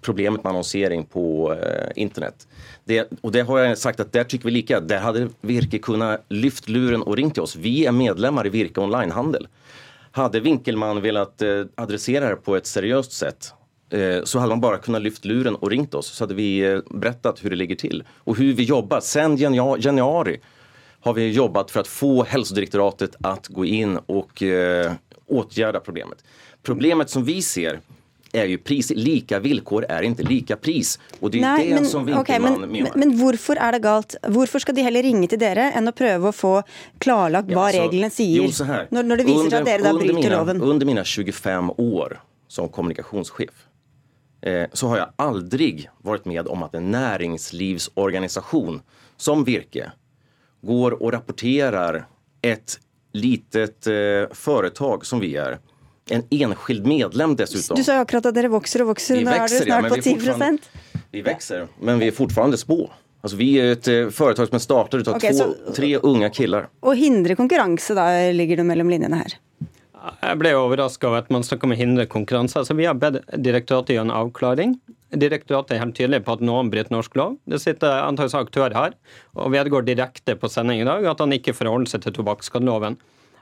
[0.00, 2.48] problemet med annonsering på eh, internet.
[2.84, 4.80] Det, och det har jag sagt att där tycker vi lika.
[4.80, 7.56] Där hade Virke kunnat lyft luren och ringt till oss.
[7.56, 9.48] Vi är medlemmar i Virke onlinehandel.
[10.10, 13.52] Hade Vinkelmann velat eh, adressera det på ett seriöst sätt
[13.90, 17.44] eh, så hade man bara kunnat lyft luren och ringt oss så hade vi berättat
[17.44, 19.00] hur det ligger till och hur vi jobbar.
[19.00, 20.40] Sen janu- januari
[21.00, 24.42] har vi jobbat för att få hälsodirektoratet att gå in och
[25.26, 26.24] åtgärda problemet.
[26.62, 27.80] Problemet som vi ser
[28.34, 30.98] är ju pris, lika villkor är inte lika pris.
[31.20, 34.16] Och det är Nei, det men, som ok, Winkelman men, men, hvorfor er det galt?
[34.28, 36.54] Hvorfor skal de heller ringe til dere enn å prøve å få
[36.98, 38.42] klarlagt hva Ja, så- reglene sier?
[38.42, 38.88] Jo, så her.
[38.90, 40.62] Når, når det viser seg at dere da bryter mina, loven.
[40.62, 42.18] under mine 25 år
[42.48, 43.54] som kommunikasjonssjef
[44.42, 45.70] eh, så har jeg aldri
[46.04, 48.80] vært med om at en næringslivsorganisasjon
[49.16, 49.92] som Virke
[50.64, 52.04] går og rapporterer
[52.42, 52.78] et
[53.14, 55.58] litet eh, företag som vi är,
[56.10, 57.76] en enskild medlem dessutom.
[57.76, 59.96] Du sa akkurat at dere vokser og vokser, Vi nå er växer, dere snart ja,
[59.96, 60.58] på 10 är
[61.10, 62.90] Vi växer, men vi er fortfarande små.
[63.24, 66.30] Alltså vi er et eh, företag som starter ut av okay, två, så- tre unge
[66.30, 66.68] killar.
[66.82, 69.38] Å hindre konkurranse, da ligger det mellom linjene her.
[70.20, 72.58] Jeg ble overraska over at man snakker om å hindre konkurranse.
[72.60, 74.74] Altså, vi har bedt direktoratet gjøre en avklaring.
[75.16, 77.38] Direktoratet er helt tydelig på at noen bryter norsk lov.
[77.48, 78.92] Det sitter antakeligvis aktør her
[79.32, 82.98] og vedgår direkte på sending i dag at han ikke forholder seg til tobakksskadeloven.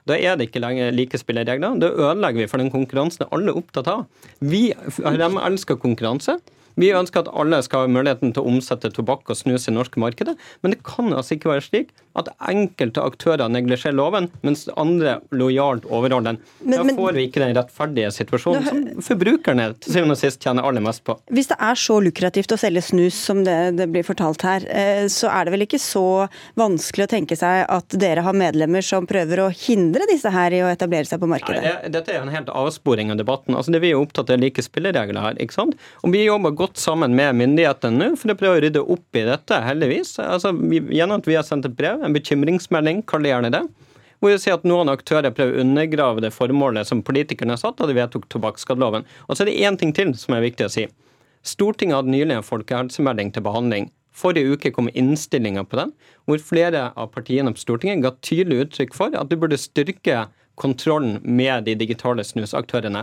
[0.08, 1.76] Da er det ikke lenger like spilleregler.
[1.78, 4.06] Da ødelegger vi for den konkurransen alle er opptatt av.
[4.40, 6.38] Vi de elsker konkurranse.
[6.76, 10.00] Vi ønsker at alle skal ha muligheten til å omsette tobakk og snus i norske
[10.00, 15.18] markedet, men det kan altså ikke være slik at enkelte aktører neglisjerer loven, mens andre
[15.32, 16.38] lojalt overholder den.
[16.64, 20.62] Men- Da får vi ikke den rettferdige situasjonen som forbrukerne til syvende og sist tjener
[20.64, 21.18] aller mest på.
[21.32, 25.04] Hvis det er så lukrativt å selge snus som det, det blir fortalt her, eh,
[25.08, 29.06] så er det vel ikke så vanskelig å tenke seg at dere har medlemmer som
[29.06, 31.62] prøver å hindre disse her i å etablere seg på Nei, markedet?
[31.84, 33.54] det, dette er en helt avsporing av debatten.
[33.56, 35.34] Altså, det Vi er opptatt av like spilleregler her.
[35.40, 35.74] ikke sant?
[36.04, 39.24] Og Vi jobber godt sammen med myndighetene nå for å prøve å rydde opp i
[39.26, 40.14] dette, heldigvis.
[40.22, 40.52] Altså,
[40.94, 43.62] gjennom at vi har sendt et brev, en bekymringsmelding, kall det gjerne det.
[44.22, 47.88] Hvor vi sier at noen aktører prøver å undergrave det formålet som politikerne satt da
[47.90, 49.06] de vedtok tobakksskadeloven.
[49.26, 50.86] Og så er det én ting til som er viktig å si.
[51.42, 53.88] Stortinget hadde nylig en folkehelsemelding til behandling.
[54.14, 55.90] Forrige uke kom innstillinga på den,
[56.28, 60.28] hvor flere av partiene på Stortinget ga tydelig uttrykk for at du burde styrke
[60.60, 63.02] kontrollen med de digitale snusaktørene.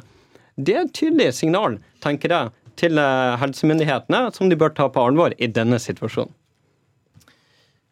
[0.56, 5.04] Det er et tydelig signal, tenker jeg, til eh, helsemyndighetene, som de bør ta på
[5.10, 6.34] alvor i denne situasjonen.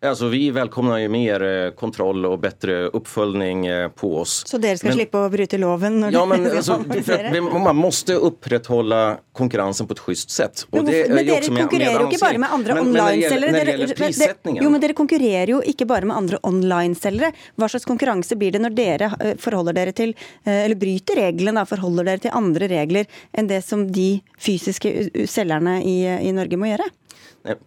[0.01, 4.43] Alltså, vi välkomnar ju mer eh, kontroll och bättre uppföljning eh, på oss.
[4.47, 6.05] Så dere skal Men- slippe å bryte loven?
[6.13, 6.77] Ja, men altså,
[7.63, 10.67] man måste upprätthålla konkurrensen på ett schysst sätt.
[10.69, 14.61] Men, det men dere konkurrerer jo ikke bare med andre online-selgere.
[14.61, 17.33] Jo, men dere konkurrerer jo ikke bare med andre online-selgere.
[17.57, 20.13] Hva slags konkurranse blir det når dere eh, forholder dere til,
[20.45, 26.03] eller bryter reglene, forholder dere til andre regler enn det som de fysiske selgerne i,
[26.05, 26.85] i Norge må gjøre?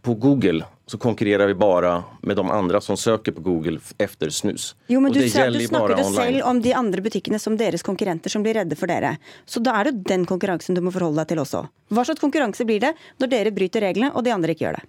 [0.04, 4.72] På Google så konkurrerer vi bare med de andre som søker på Google etter snus.
[4.90, 8.42] Jo, men du, du snakker jo selv om de andre butikkene som deres konkurrenter som
[8.42, 9.12] blir redde for dere.
[9.46, 11.60] Så da er det jo den konkurransen du må forholde deg til også.
[11.94, 12.90] Hva slags konkurranse blir det
[13.22, 14.82] når dere bryter reglene og de andre ikke gjør det?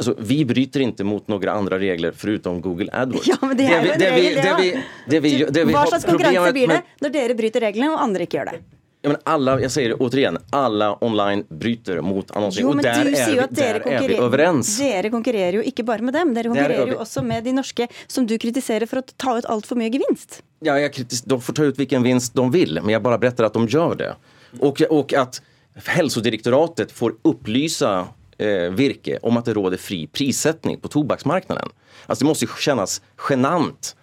[0.00, 3.30] Alltså, vi bryter ikke mot noen andre regler förutom Google AdWords.
[3.30, 5.34] Ja, men det er jo en regel, det, vi
[5.70, 8.62] Hva slags konkurranse blir det når dere bryter reglene og andre ikke gjør det?
[9.02, 12.68] Ja, men alla, jag säger det återigen, alla online bryter mot annonsering.
[12.68, 15.84] Jo, men og der du är sier jo at dere konkurrerer, dere konkurrerer jo ikke
[15.88, 19.00] bare med dem, dere er konkurrerer jo også med de norske som du kritiserer for
[19.00, 20.42] å ta ut altfor mye gevinst.
[20.60, 23.64] Ja, de får ta ut hvilken vinst de vil, men jeg bare beretter at de
[23.64, 24.10] gjør det.
[24.60, 25.40] Og, og at
[25.86, 27.88] Helsedirektoratet får opplyse
[28.36, 31.72] eh, Virke om at det råder fri prissetting på tobaksmarknaden.
[32.04, 33.96] Altså, det må kjennes kännas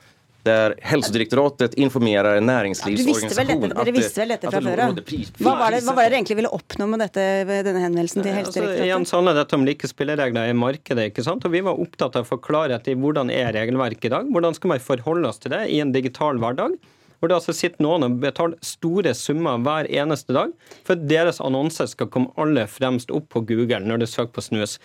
[0.47, 4.95] genant Helsedirektoratet informerer næringslivsorganisasjonen dette, dere det- visste vel dette fra før av?
[5.43, 7.25] Hva var, det, det dere egentlig ville oppnå med dette,
[7.67, 9.07] denne henvendelsen til Altså, igjen Helsedirektoratet?
[9.07, 11.11] så handler dette om like spilleregler i markedet.
[11.11, 11.45] ikke sant?
[11.45, 14.25] Og Vi var opptatt av å få klarhet i hvordan er regelverket i dag.
[14.31, 16.77] Hvordan skal man forholde oss til det i en digital hverdag?
[17.19, 20.51] Hvor det altså sitter noen og betaler store summer hver eneste dag
[20.85, 24.43] for at deres annonser skal komme aller fremst opp på Google når du søker på
[24.45, 24.77] snus.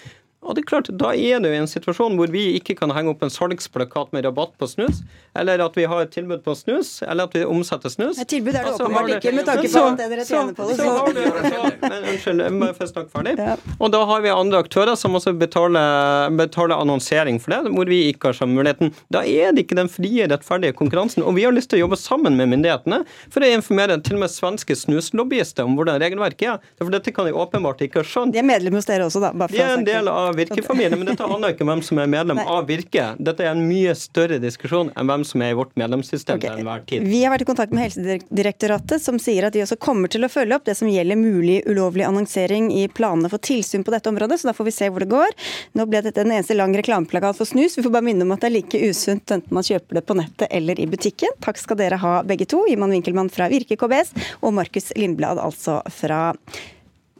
[0.43, 3.13] Og det er klart, Da er det jo en situasjon hvor vi ikke kan henge
[3.15, 5.03] opp en salgsplakat med rabatt på snus,
[5.39, 8.19] eller at vi har et tilbud på snus, eller at vi omsetter snus.
[8.19, 10.55] Et tilbud er det Altså, åpenbart ikke, med tanke på Så- det dere så- tjener
[10.59, 10.77] på det.
[10.77, 13.59] så har du- så- men Unnskyld, jeg må få snakke ferdig.
[13.81, 18.13] Og da har vi andre aktører som også betaler, betaler annonsering for det, hvor vi
[18.13, 18.93] ikke har samme muligheten.
[19.11, 21.23] Da er det ikke den frie, rettferdige konkurransen.
[21.25, 24.21] Og vi har lyst til å jobbe sammen med myndighetene for å informere til og
[24.21, 26.59] med svenske snuslobbyister om hvordan regelverket er.
[26.79, 28.33] For dette kan de åpenbart ikke ha skjønt.
[28.33, 29.33] De er medlem hos dere også, da.
[29.33, 32.41] Bare for å ha av Virke-familien, men dette handler ikke om hvem som er medlem
[32.43, 33.07] av Virke.
[33.23, 36.85] Dette er en mye større diskusjon enn hvem som er i vårt medlemssystem til enhver
[36.89, 37.07] tid.
[37.09, 40.31] Vi har vært i kontakt med Helsedirektoratet, som sier at de også kommer til å
[40.33, 44.41] følge opp det som gjelder mulig ulovlig annonsering i planene for tilsyn på dette området,
[44.41, 45.37] så da får vi se hvor det går.
[45.79, 47.77] Nå ble dette en eneste lang reklameplakat for snus.
[47.79, 50.17] Vi får bare minne om at det er like usunt enten man kjøper det på
[50.19, 51.37] nettet eller i butikken.
[51.45, 52.65] Takk skal dere ha begge to.
[52.73, 56.25] Iman Winkelmann fra Virke KBS og Markus Lindblad altså fra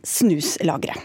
[0.03, 0.99] Snuslageret.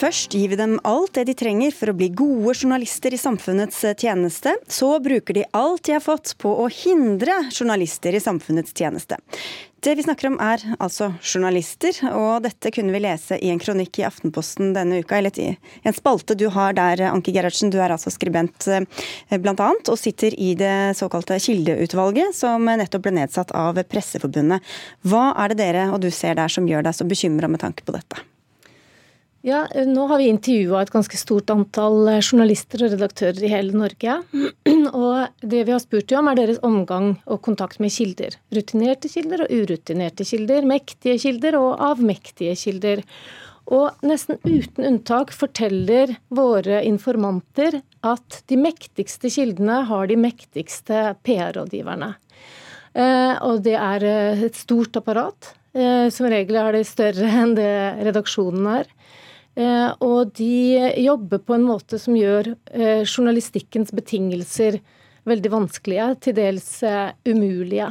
[0.00, 3.82] Først gir vi dem alt det de trenger for å bli gode journalister i samfunnets
[4.00, 4.54] tjeneste.
[4.64, 9.18] Så bruker de alt de har fått på å hindre journalister i samfunnets tjeneste.
[9.84, 14.00] Det vi snakker om er altså journalister, og dette kunne vi lese i en kronikk
[14.00, 15.20] i Aftenposten denne uka.
[15.20, 15.50] Eller i
[15.84, 17.68] en spalte du har der, Anki Gerhardsen.
[17.68, 18.88] Du er altså skribent eh,
[19.36, 24.64] blant annet, og sitter i det såkalte Kildeutvalget, som nettopp ble nedsatt av Presseforbundet.
[25.04, 27.84] Hva er det dere og du ser der som gjør deg så bekymra med tanke
[27.84, 28.24] på dette?
[29.42, 34.18] Ja, Nå har vi intervjua et ganske stort antall journalister og redaktører i hele Norge.
[34.92, 38.36] Og det vi har spurt om, er deres omgang og kontakt med kilder.
[38.52, 40.68] Rutinerte kilder og urutinerte kilder.
[40.68, 43.00] Mektige kilder og avmektige kilder.
[43.72, 52.12] Og nesten uten unntak forteller våre informanter at de mektigste kildene har de mektigste PR-rådgiverne.
[52.92, 55.54] Eh, Og det er eh, et stort apparat.
[55.72, 57.72] Eh, Som regel er det større enn det
[58.04, 58.96] redaksjonen er.
[59.58, 64.80] Eh, Og de jobber på en måte som gjør eh, journalistikkens betingelser
[65.28, 67.90] veldig vanskelige, til dels eh, umulige.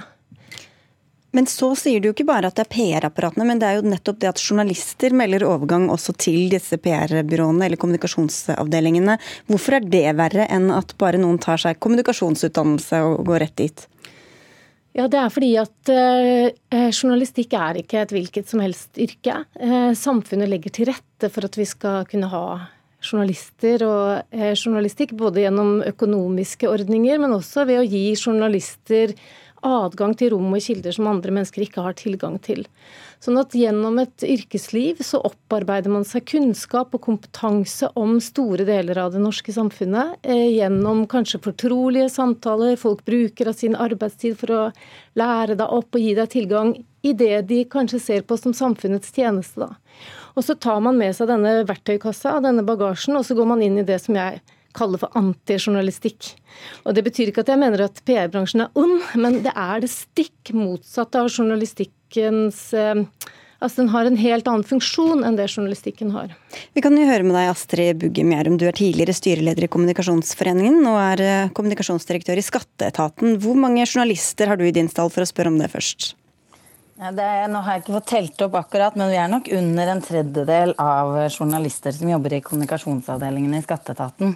[1.32, 3.92] Men så sier du jo ikke bare at det er PR-apparatene, men det er jo
[3.92, 9.20] nettopp det at journalister melder overgang også til disse PR-byråene eller kommunikasjonsavdelingene.
[9.52, 13.86] Hvorfor er det verre enn at bare noen tar seg kommunikasjonsutdannelse og går rett dit?
[14.98, 19.44] Ja, Det er fordi at eh, journalistikk er ikke et hvilket som helst yrke.
[19.62, 22.46] Eh, samfunnet legger til rette for at vi skal kunne ha
[23.00, 29.14] journalister og eh, journalistikk, både gjennom økonomiske ordninger, men også ved å gi journalister
[29.66, 32.66] adgang til rom og kilder som andre mennesker ikke har tilgang til.
[33.20, 39.02] Sånn at gjennom et yrkesliv så opparbeider man seg kunnskap og kompetanse om store deler
[39.04, 40.22] av det norske samfunnet.
[40.24, 42.78] Eh, gjennom kanskje fortrolige samtaler.
[42.80, 44.62] Folk bruker av sin arbeidstid for å
[45.20, 46.72] lære deg opp og gi deg tilgang
[47.04, 49.68] i det de kanskje ser på som samfunnets tjeneste.
[49.68, 49.76] Da.
[50.40, 53.82] Og så tar man med seg denne verktøykassa, denne bagasjen, og så går man inn
[53.82, 54.40] i det som jeg
[54.78, 56.34] kaller for antijournalistikk.
[56.86, 59.92] Og Det betyr ikke at jeg mener at PR-bransjen er ond, men det er det
[59.92, 63.06] stikk motsatte av journalistikkens eh,
[63.60, 66.32] Altså Den har en helt annen funksjon enn det journalistikken har.
[66.76, 68.56] Vi kan jo høre med deg, Astrid Bugge Mjærum.
[68.56, 73.36] Du er tidligere styreleder i Kommunikasjonsforeningen og er eh, kommunikasjonsdirektør i Skatteetaten.
[73.44, 76.14] Hvor mange journalister har du i din stall, for å spørre om det først?
[77.00, 80.02] Det, nå har jeg ikke fått telt opp akkurat, men vi er nok under en
[80.04, 84.34] tredjedel av journalister som jobber i kommunikasjonsavdelingen i Skatteetaten.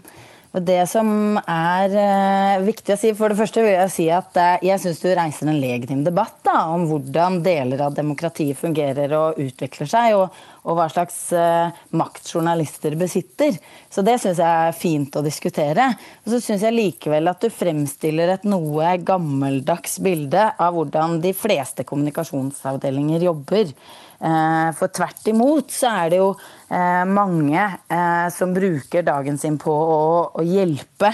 [0.53, 4.61] Det som er uh, viktig å si, for det første vil jeg si at uh,
[4.61, 9.39] jeg syns du reiser en legitim debatt da, om hvordan deler av demokratiet fungerer og
[9.41, 10.37] utvikler seg, og,
[10.69, 13.57] og hva slags uh, makt journalister besitter.
[13.89, 15.89] Så det syns jeg er fint å diskutere.
[16.21, 21.33] Og så syns jeg likevel at du fremstiller et noe gammeldags bilde av hvordan de
[21.33, 23.73] fleste kommunikasjonsavdelinger jobber.
[24.23, 26.29] Eh, for tvert imot så er det jo
[26.71, 31.11] eh, mange eh, som bruker dagen sin på å hjelpe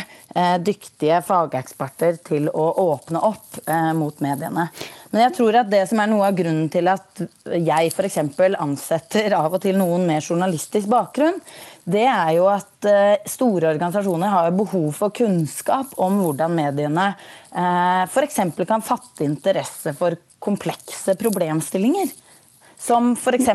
[0.61, 3.57] dyktige fageksperter til å åpne opp
[3.97, 4.67] mot mediene.
[5.09, 8.19] Men jeg tror at det som er noe av grunnen til at jeg f.eks.
[8.61, 11.41] ansetter av og til noen med journalistisk bakgrunn,
[11.81, 12.87] det er jo at
[13.25, 17.09] store organisasjoner har behov for kunnskap om hvordan mediene
[17.49, 18.41] f.eks.
[18.69, 20.13] kan fatte interesse for
[20.45, 22.13] komplekse problemstillinger.
[22.79, 23.49] Som f.eks.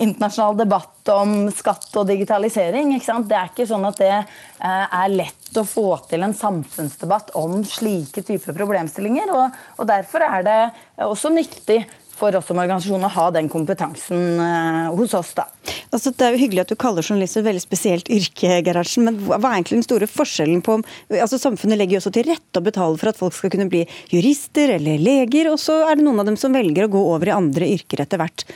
[0.00, 2.94] internasjonal debatt om skatt og digitalisering.
[2.96, 7.60] Det er ikke sånn at det eh, er lett å få til en samfunnsdebatt om
[7.68, 9.30] slike typer problemstillinger.
[9.36, 10.58] Og, og derfor er det
[11.04, 11.82] også nyttig
[12.16, 15.34] for oss som organisasjon å ha den kompetansen uh, hos oss.
[15.36, 15.46] da.
[15.94, 19.18] Altså, det er jo hyggelig at du kaller journalister et veldig spesielt yrke, Gerhardsen, men
[19.26, 20.78] hva er egentlig den store forskjellen på
[21.14, 23.84] altså Samfunnet legger jo også til rette og betaler for at folk skal kunne bli
[24.12, 27.30] jurister eller leger, og så er det noen av dem som velger å gå over
[27.30, 28.46] i andre yrker etter hvert.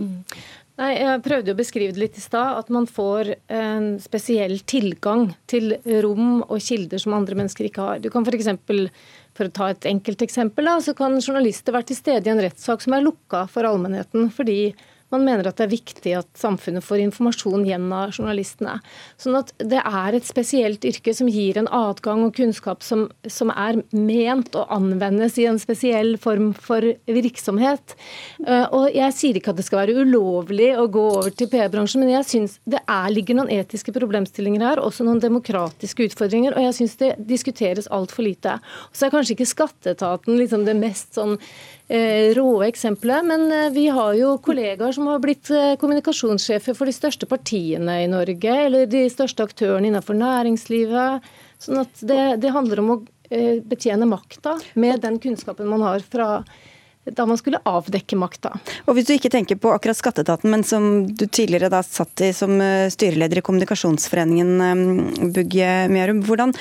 [0.00, 0.24] Mm.
[0.80, 2.56] Nei, Jeg prøvde å beskrive det litt i stad.
[2.62, 8.00] At man får en spesiell tilgang til rom og kilder som andre mennesker ikke har.
[8.00, 8.48] Du kan f.eks.
[9.40, 12.42] For å ta et enkelt eksempel, da, så kan journalister være til stede i en
[12.44, 14.74] rettssak som er lukka for allmennheten, fordi
[15.10, 18.76] man mener at det er viktig at samfunnet får informasjon gjennom journalistene.
[19.20, 23.50] Sånn at det er et spesielt yrke som gir en adgang og kunnskap som, som
[23.50, 27.96] er ment å anvendes i en spesiell form for virksomhet.
[28.46, 32.04] Eh, og Jeg sier ikke at det skal være ulovlig å gå over til PR-bransjen,
[32.04, 36.68] men jeg syns det er, ligger noen etiske problemstillinger her, også noen demokratiske utfordringer, og
[36.68, 38.58] jeg syns det diskuteres altfor lite.
[38.94, 41.38] Så er kanskje ikke skatteetaten liksom det mest sånn
[41.90, 43.22] Eh, rå eksempler.
[43.22, 47.96] Men eh, vi har jo kollegaer som har blitt eh, kommunikasjonssjefer for de største partiene
[48.04, 51.26] i Norge, eller de største aktørene innenfor næringslivet.
[51.58, 56.44] Sånn at det, det handler om å betjene makta med den kunnskapen man har fra
[57.06, 58.52] da man skulle avdekke makta.
[58.90, 62.32] Og Hvis du ikke tenker på akkurat skatteetaten, men som du tidligere da satt i
[62.36, 62.58] som
[62.90, 66.54] styreleder i Kommunikasjonsforeningen, Bugge Mjørum, hvordan,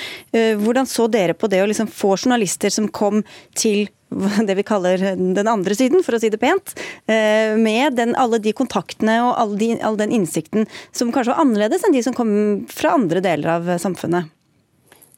[0.62, 3.26] hvordan, så dere på det å liksom få journalister som kom
[3.58, 3.90] til
[4.48, 6.74] det vi kaller den andre siden, for å si det pent.
[7.06, 11.46] Eh, med den, alle de kontaktene og all, de, all, den innsikten som kanskje var
[11.46, 12.34] annerledes enn de som kom
[12.74, 14.36] fra andre deler av samfunnet.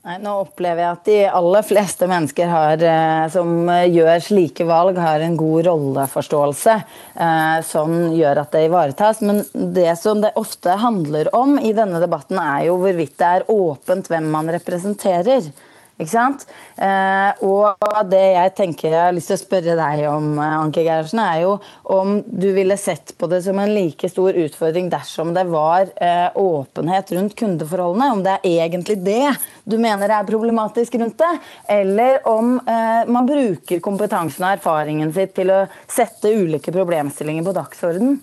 [0.02, 4.98] Nei, nå opplever jeg at de aller fleste mennesker har, eh, som gjør slike valg,
[4.98, 9.22] har en god rolleforståelse eh, som gjør at det ivaretas.
[9.22, 13.52] Men det som det ofte handler om i denne debatten, er jo hvorvidt det er
[13.54, 15.52] åpent hvem man representerer.
[16.00, 16.48] Ikke sant?
[16.82, 17.78] Eh, og
[18.10, 21.44] det jeg tenker jeg har lyst til å spørre deg om, eh, Anke Gerhardsen, er
[21.44, 21.52] jo
[21.94, 26.30] om du ville sett på det som en like stor utfordring dersom det var eh,
[26.34, 28.12] åpenhet rundt kundeforholdene?
[28.16, 31.32] Om det er egentlig det du mener er problematisk rundt det?
[31.70, 38.20] Eller om man bruker kompetansen og erfaringen sitt til å sette ulike problemstillinger på dagsorden?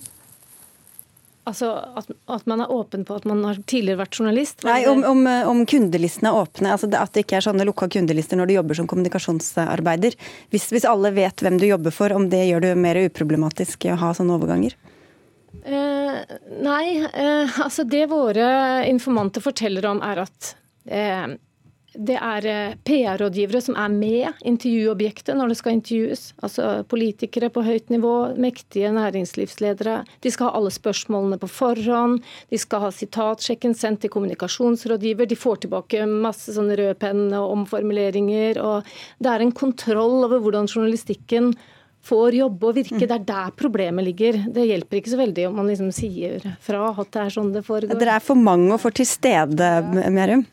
[1.48, 4.64] Altså at, at, man er åpen på at man har tidligere vært journalist?
[4.68, 6.74] Nei, om, om, om, kundelistene er åpne.
[6.74, 10.18] Altså at det ikke er sånne lukka kundelister når du jobber som kommunikasjonsarbeider.
[10.52, 13.98] Hvis, hvis, alle vet hvem du jobber for, om det gjør det mer uproblematisk å
[14.02, 14.76] ha sånne overganger?
[15.64, 16.20] Eh,
[16.62, 18.48] nei, eh, altså det våre
[18.88, 21.26] informanter forteller om er at eh,
[21.96, 26.24] det er eh, PR-rådgivere som er med intervjuobjektet når det skal intervjues.
[26.44, 30.02] Altså politikere på høyt nivå, mektige næringslivsledere.
[30.20, 32.20] De skal ha alle spørsmålene på forhånd.
[32.52, 35.30] De skal ha sitatsjekken sendt til kommunikasjonsrådgiver.
[35.30, 38.60] De får tilbake masse sånne røde penn og omformuleringer.
[38.60, 38.92] Og
[39.24, 41.54] det er en kontroll over hvordan journalistikken
[42.08, 43.00] får jobbe og virke.
[43.00, 43.06] Mm.
[43.08, 44.38] Det er der problemet ligger.
[44.52, 47.64] Det hjelper ikke så veldig om man liksom sier fra at det er sånn det
[47.66, 47.96] foregår.
[47.96, 49.72] Dere er for mange og for til stede,
[50.12, 50.44] Merum?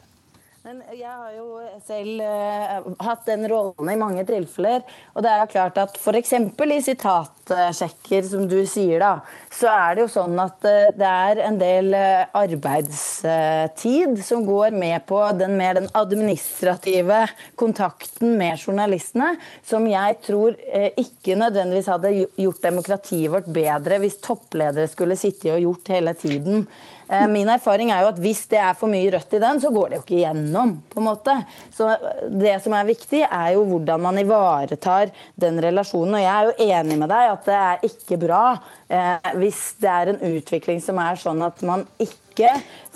[0.66, 4.82] Men jeg har jo selv uh, hatt den rollen i mange tilfeller.
[5.14, 6.32] Og det er klart at f.eks.
[6.34, 9.12] i sitatsjekker, som du sier, da,
[9.54, 14.74] så er det jo sånn at uh, det er en del uh, arbeidstid som går
[14.74, 17.22] med på den mer den administrative
[17.62, 20.58] kontakten med journalistene, som jeg tror
[20.98, 26.66] ikke nødvendigvis hadde gjort demokratiet vårt bedre hvis toppledere skulle sitte og gjort hele tiden.
[27.08, 29.72] Eh, min erfaring er jo at hvis det er for mye rødt i den, så
[29.74, 30.76] går det jo ikke igjennom.
[30.90, 31.36] på en måte.
[31.76, 31.96] Så
[32.30, 36.16] Det som er viktig, er jo hvordan man ivaretar den relasjonen.
[36.16, 38.44] Og jeg er jo enig med deg at det er ikke bra
[38.90, 42.50] eh, hvis det er en utvikling som er sånn at man ikke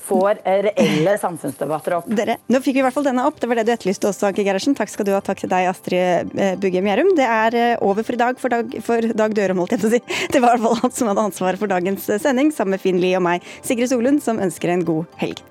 [0.10, 2.10] får eh, reelle samfunnsdebatter opp.
[2.20, 3.40] Dere, nå fikk vi i hvert fall denne opp.
[3.42, 4.76] Det var det du etterlyste også, Anke Gerhardsen.
[4.78, 5.22] Takk skal du ha.
[5.26, 7.14] Takk til deg, Astrid Bugge Mjærum.
[7.20, 9.92] Det er eh, over for i dag for Dag, for Dag Dørum, holdt jeg på
[9.92, 10.02] å si.
[10.34, 13.02] Det var i hvert fall han som hadde ansvaret for dagens sending, sammen med Finn
[13.02, 15.44] Lie og meg, Sigrid Solund, som ønsker en god helg.